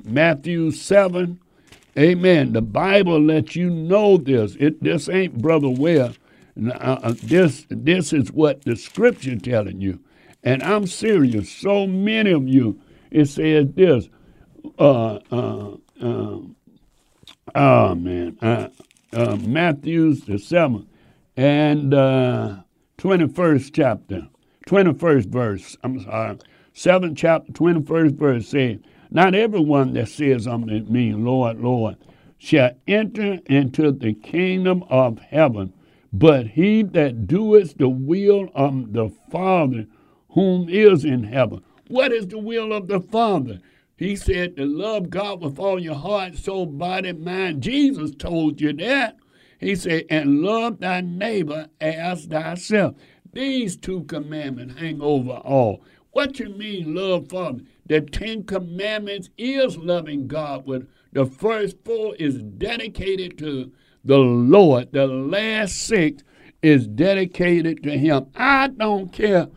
[0.05, 1.41] Matthew 7.
[1.99, 2.53] Amen.
[2.53, 4.55] The Bible lets you know this.
[4.61, 6.13] It, this ain't Brother Ware.
[6.63, 9.99] Uh, uh, this, this is what the Scripture telling you.
[10.43, 11.51] And I'm serious.
[11.51, 12.81] So many of you,
[13.11, 14.09] it says this.
[14.79, 16.39] Uh, uh, uh,
[17.55, 18.39] oh, man.
[18.41, 18.69] Uh,
[19.13, 20.87] uh, Matthew's the 7th
[21.37, 22.57] and uh,
[22.99, 24.29] 21st chapter,
[24.67, 25.77] 21st verse.
[25.83, 26.39] I'm sorry.
[26.75, 28.79] 7th chapter, 21st verse says,
[29.11, 31.97] Not everyone that says unto me, Lord, Lord,
[32.39, 35.73] shall enter into the kingdom of heaven,
[36.13, 39.87] but he that doeth the will of the Father
[40.31, 41.63] whom is in heaven.
[41.89, 43.61] What is the will of the Father?
[43.97, 47.63] He said to love God with all your heart, soul, body, mind.
[47.63, 49.17] Jesus told you that.
[49.59, 52.95] He said, and love thy neighbor as thyself.
[53.33, 55.83] These two commandments hang over all.
[56.13, 57.63] What you mean, love Father?
[57.87, 63.73] The Ten Commandments is loving God with the first four is dedicated to
[64.05, 64.93] the Lord.
[64.93, 66.23] The last six
[66.63, 68.27] is dedicated to Him.
[68.37, 69.49] I don't care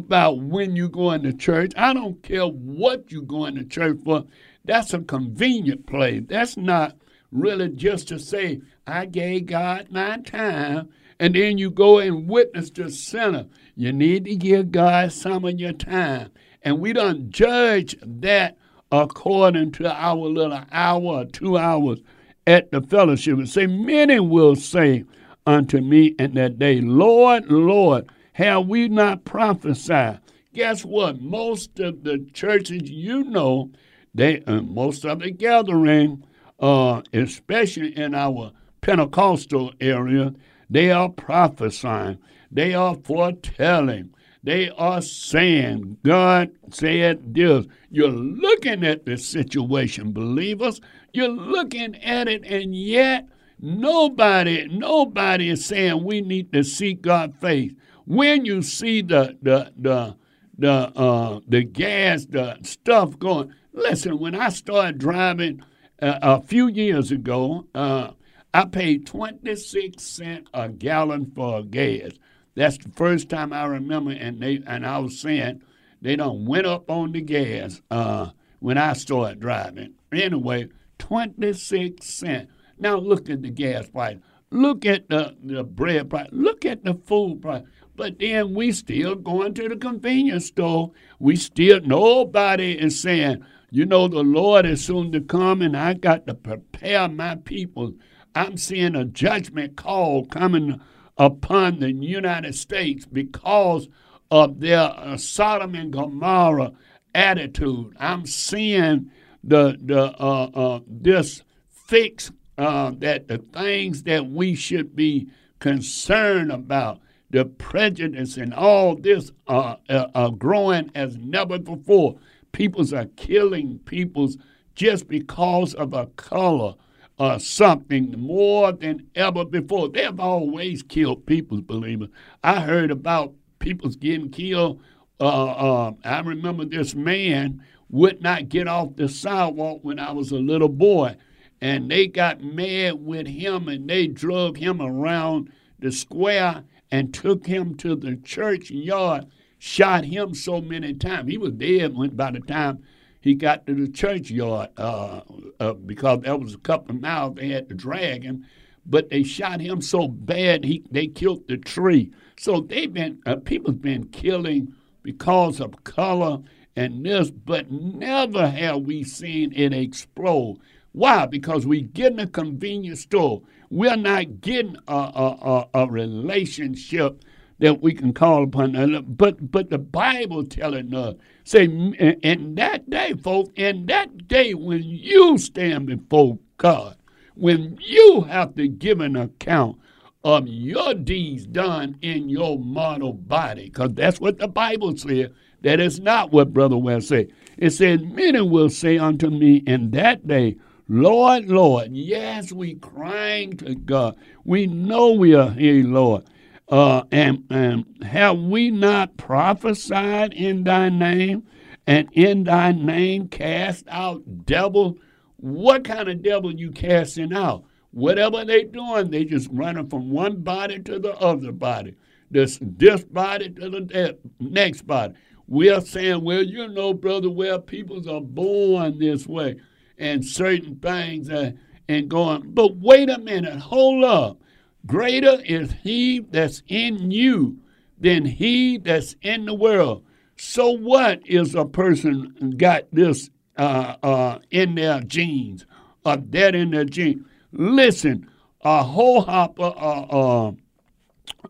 [0.00, 1.72] about when you're going to church.
[1.76, 4.24] I don't care what you're going to church for.
[4.64, 6.22] That's a convenient place.
[6.26, 6.96] That's not
[7.32, 10.88] really just to say, I gave God my time,
[11.18, 13.46] and then you go and witness to sinner.
[13.74, 16.30] You need to give God some of your time.
[16.62, 18.56] And we don't judge that
[18.90, 22.00] according to our little hour or two hours
[22.46, 23.38] at the fellowship.
[23.38, 25.04] And say, Many will say
[25.46, 30.20] unto me in that day, Lord, Lord, have we not prophesied?
[30.52, 31.22] Guess what?
[31.22, 33.70] Most of the churches you know,
[34.14, 36.22] they uh, most of the gathering,
[36.60, 40.34] uh, especially in our Pentecostal area,
[40.68, 42.18] they are prophesying.
[42.52, 44.12] They are foretelling.
[44.42, 47.64] They are saying, God said this.
[47.90, 50.82] You're looking at the situation, believers.
[51.14, 57.34] You're looking at it, and yet nobody, nobody is saying we need to seek God's
[57.38, 57.72] face
[58.06, 60.16] when you see the the the
[60.58, 63.52] the uh, the gas, the stuff going.
[63.72, 65.62] Listen, when I started driving
[66.00, 68.12] uh, a few years ago, uh,
[68.54, 72.12] I paid twenty six cent a gallon for gas.
[72.54, 75.62] That's the first time I remember, and they and I was saying
[76.00, 78.30] they don't went up on the gas uh,
[78.60, 79.94] when I started driving.
[80.12, 82.52] Anyway, 26 cents.
[82.78, 84.18] Now look at the gas price.
[84.50, 86.28] Look at the, the bread price.
[86.30, 87.62] Look at the food price.
[87.96, 90.92] But then we still going to the convenience store.
[91.18, 95.94] We still, nobody is saying, you know, the Lord is soon to come and I
[95.94, 97.94] got to prepare my people.
[98.34, 100.80] I'm seeing a judgment call coming
[101.16, 103.88] upon the United States because
[104.30, 106.72] of their uh, Sodom and Gomorrah
[107.14, 107.96] attitude.
[107.98, 109.10] I'm seeing
[109.42, 115.28] the the uh, uh, this fix uh, that the things that we should be
[115.60, 117.00] concerned about
[117.30, 122.18] the prejudice and all this are, uh, are growing as never before.
[122.52, 124.36] Peoples are killing peoples
[124.74, 126.74] just because of a color
[127.18, 129.88] or something more than ever before.
[129.88, 132.10] They have always killed peoples, believers.
[132.44, 134.80] I heard about people's getting killed.
[135.18, 140.30] Uh, uh, I remember this man would not get off the sidewalk when I was
[140.30, 141.16] a little boy,
[141.60, 147.46] and they got mad with him and they drug him around the square and took
[147.46, 149.26] him to the church yard,
[149.58, 151.30] shot him so many times.
[151.30, 152.82] He was dead when, by the time
[153.20, 155.20] he got to the churchyard uh,
[155.58, 158.46] uh, because there was a couple of miles they had to drag him.
[158.88, 162.12] But they shot him so bad he they killed the tree.
[162.38, 166.38] So they've been uh, people's been killing because of color
[166.76, 170.58] and this, but never have we seen it explode.
[170.92, 171.26] Why?
[171.26, 177.24] Because we get in a convenience store we're not getting a, a, a, a relationship
[177.58, 179.04] that we can call upon.
[179.16, 181.14] But but the Bible telling us,
[181.44, 186.96] say, in that day, folks, in that day when you stand before God,
[187.34, 189.78] when you have to give an account
[190.24, 195.30] of your deeds done in your mortal body, because that's what the Bible says.
[195.62, 197.32] That is not what Brother Ware said.
[197.56, 200.56] It says, Many will say unto me in that day,
[200.88, 201.96] Lord, Lord.
[201.96, 204.16] Yes, we crying to God.
[204.44, 206.24] We know we are here, Lord.
[206.68, 211.44] Uh, and, and have we not prophesied in thy name
[211.86, 214.96] and in thy name cast out devil?
[215.38, 217.64] What kind of devil you casting out?
[217.90, 221.96] Whatever they doing, they just running from one body to the other body.
[222.30, 225.14] This this body to the next body.
[225.48, 229.56] We're saying, well, you know, brother, well, peoples are born this way
[229.98, 231.52] and certain things uh,
[231.88, 234.38] and going, but wait a minute, hold up.
[234.86, 237.58] Greater is he that's in you
[237.98, 240.04] than he that's in the world.
[240.36, 245.66] So what is a person got this uh, uh, in their genes
[246.04, 247.24] or that in their genes?
[247.52, 248.28] Listen,
[248.62, 250.52] a whole hopper, uh, uh,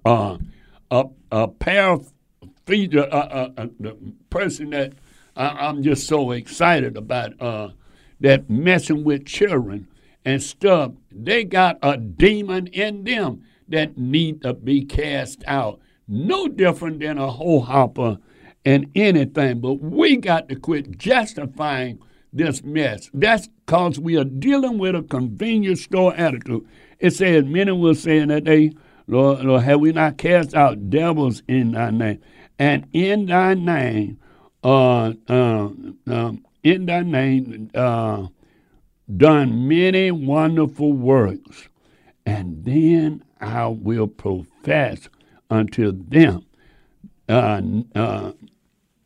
[0.04, 0.38] uh,
[0.90, 1.48] a, a
[3.08, 3.96] uh, uh, uh, the
[4.30, 4.92] person that
[5.36, 7.68] I, am just so excited about, uh,
[8.20, 9.88] that messing with children
[10.24, 15.80] and stuff, they got a demon in them that need to be cast out.
[16.08, 18.18] No different than a hoe hopper
[18.64, 21.98] and anything, but we got to quit justifying
[22.32, 23.10] this mess.
[23.14, 26.66] That's because we are dealing with a convenience store attitude.
[26.98, 28.72] It says, Many will say in that day,
[29.06, 32.20] Lord, Lord, have we not cast out devils in thy name?
[32.58, 34.18] And in thy name,
[34.64, 35.68] uh, uh,
[36.08, 38.26] um, in thy name uh,
[39.16, 41.68] done many wonderful works,
[42.26, 45.08] and then I will profess
[45.48, 46.44] unto them
[47.28, 47.60] uh,
[47.94, 48.32] uh,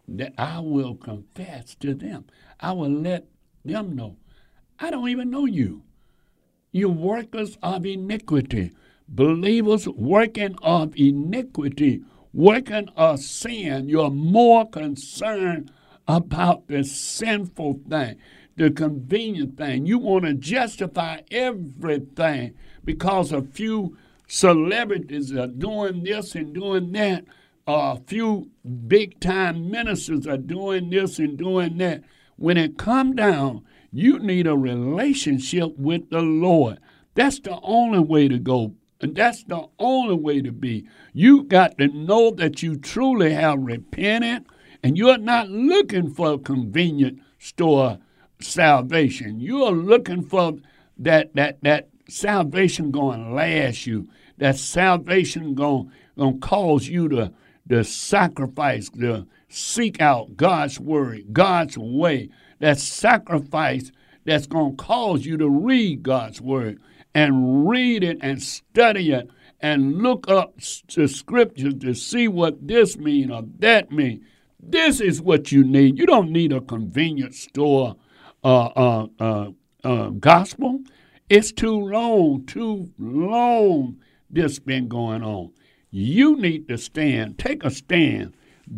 [0.08, 2.24] that I will confess to them.
[2.60, 3.26] I will let
[3.64, 4.16] them know.
[4.78, 5.82] I don't even know you.
[6.72, 8.72] You workers of iniquity,
[9.08, 12.02] believers working of iniquity,
[12.32, 13.88] working of sin.
[13.88, 15.70] You're more concerned
[16.16, 18.16] about this sinful thing,
[18.56, 19.86] the convenient thing.
[19.86, 22.54] You want to justify everything
[22.84, 23.96] because a few
[24.26, 27.24] celebrities are doing this and doing that.
[27.66, 28.50] A few
[28.88, 32.02] big time ministers are doing this and doing that.
[32.36, 36.78] When it come down, you need a relationship with the Lord.
[37.14, 38.74] That's the only way to go.
[39.00, 40.86] And that's the only way to be.
[41.12, 44.44] You got to know that you truly have repented
[44.82, 47.98] and you're not looking for a convenient store
[48.40, 49.40] salvation.
[49.40, 50.54] You're looking for
[50.98, 54.08] that that that salvation going to last you.
[54.38, 57.32] That salvation going to cause you to
[57.68, 62.30] to sacrifice, to seek out God's word, God's way.
[62.58, 63.92] That sacrifice
[64.24, 66.80] that's going to cause you to read God's word
[67.14, 69.28] and read it and study it
[69.60, 70.54] and look up
[70.94, 74.24] the scriptures to see what this mean or that mean.
[74.62, 75.98] This is what you need.
[75.98, 77.96] You don't need a convenience store
[78.44, 79.50] uh, uh, uh,
[79.84, 80.80] uh, gospel.
[81.28, 83.98] It's too long, too long
[84.28, 85.52] this been going on.
[85.90, 88.34] You need to stand, take a stand,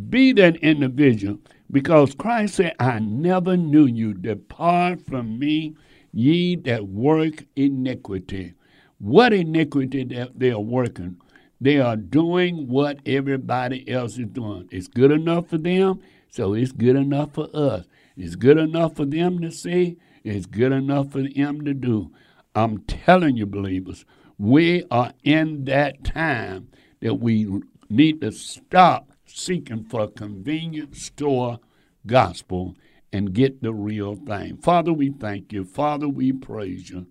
[0.09, 1.39] be that individual
[1.71, 4.15] because Christ said, I never knew you.
[4.15, 5.77] Depart from me,
[6.13, 8.55] ye that work iniquity.
[8.99, 11.19] What iniquity that they are working?
[11.63, 14.69] They are doing what everybody else is doing.
[14.73, 17.85] It's good enough for them, so it's good enough for us.
[18.17, 22.11] It's good enough for them to see, it's good enough for them to do.
[22.57, 24.05] I'm telling you, believers,
[24.39, 26.67] we are in that time
[27.01, 31.61] that we need to stop seeking for a convenience store
[32.05, 32.75] gospel
[33.13, 34.57] and get the real thing.
[34.57, 35.65] Father, we thank you.
[35.65, 37.07] Father, we praise you.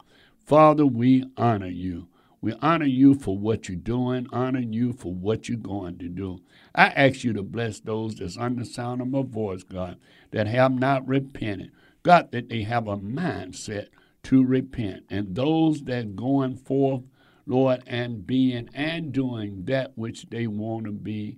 [0.46, 2.10] Father, we honor you.
[2.42, 6.40] We honor you for what you're doing, honor you for what you're going to do.
[6.74, 9.98] I ask you to bless those that's under the sound of my voice, God,
[10.32, 11.72] that have not repented.
[12.02, 13.90] God, that they have a mindset
[14.24, 15.04] to repent.
[15.10, 17.04] And those that going forth,
[17.46, 21.38] Lord, and being and doing that which they want to be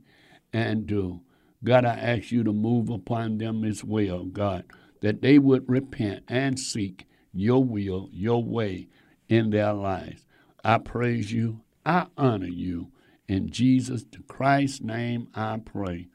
[0.54, 1.22] and do.
[1.64, 4.66] God, I ask you to move upon them as well, God,
[5.02, 8.88] that they would repent and seek your will, your way
[9.28, 10.23] in their lives.
[10.64, 11.62] I praise you.
[11.86, 12.90] I honor you.
[13.28, 16.08] In Jesus Christ's name I pray.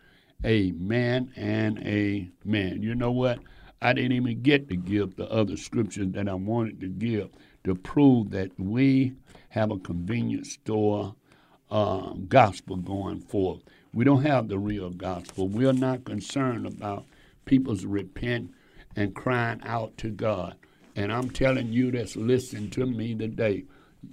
[0.44, 2.82] Amen and amen.
[2.82, 3.40] You know what?
[3.80, 7.30] I didn't even get to give the other scriptures that I wanted to give
[7.64, 9.14] to prove that we
[9.50, 11.14] have a convenience store
[11.70, 13.60] uh, gospel going forth.
[13.92, 15.48] We don't have the real gospel.
[15.48, 17.04] We're not concerned about
[17.44, 18.52] people's repent
[18.96, 20.56] and crying out to God.
[20.96, 23.64] And I'm telling you that's listening to me today,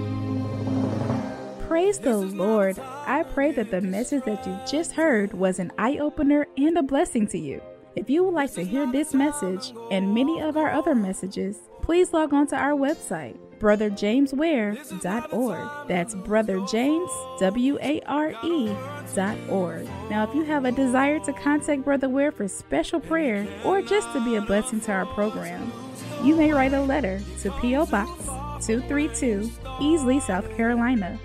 [1.68, 2.78] Praise the Lord.
[2.78, 6.82] I pray that the message that you just heard was an eye opener and a
[6.82, 7.60] blessing to you.
[7.96, 12.12] If you would like to hear this message and many of our other messages, please
[12.12, 15.88] log on to our website brotherjamesware.org.
[15.88, 17.10] That's Brother James,
[17.40, 18.70] W A R E
[19.14, 19.88] dot org.
[20.10, 24.12] Now, if you have a desire to contact Brother Ware for special prayer or just
[24.12, 25.72] to be a blessing to our program,
[26.22, 27.86] you may write a letter to P.O.
[27.86, 28.26] Box
[28.66, 29.50] 232,
[29.80, 31.18] Easley, South Carolina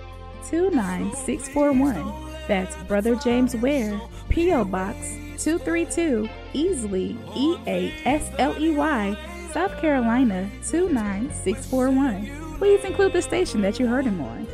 [0.50, 2.30] 29641.
[2.48, 4.64] That's Brother James Ware, P.O.
[4.64, 4.96] Box
[5.40, 9.18] 232, Easley, E A S L E Y
[9.52, 12.58] South Carolina 29641.
[12.58, 14.46] Please include the station that you heard him on.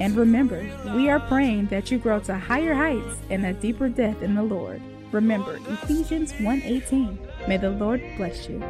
[0.00, 4.22] And remember, we are praying that you grow to higher heights and a deeper depth
[4.22, 4.82] in the Lord.
[5.10, 7.18] Remember Ephesians 1:18.
[7.48, 8.62] May the Lord bless you.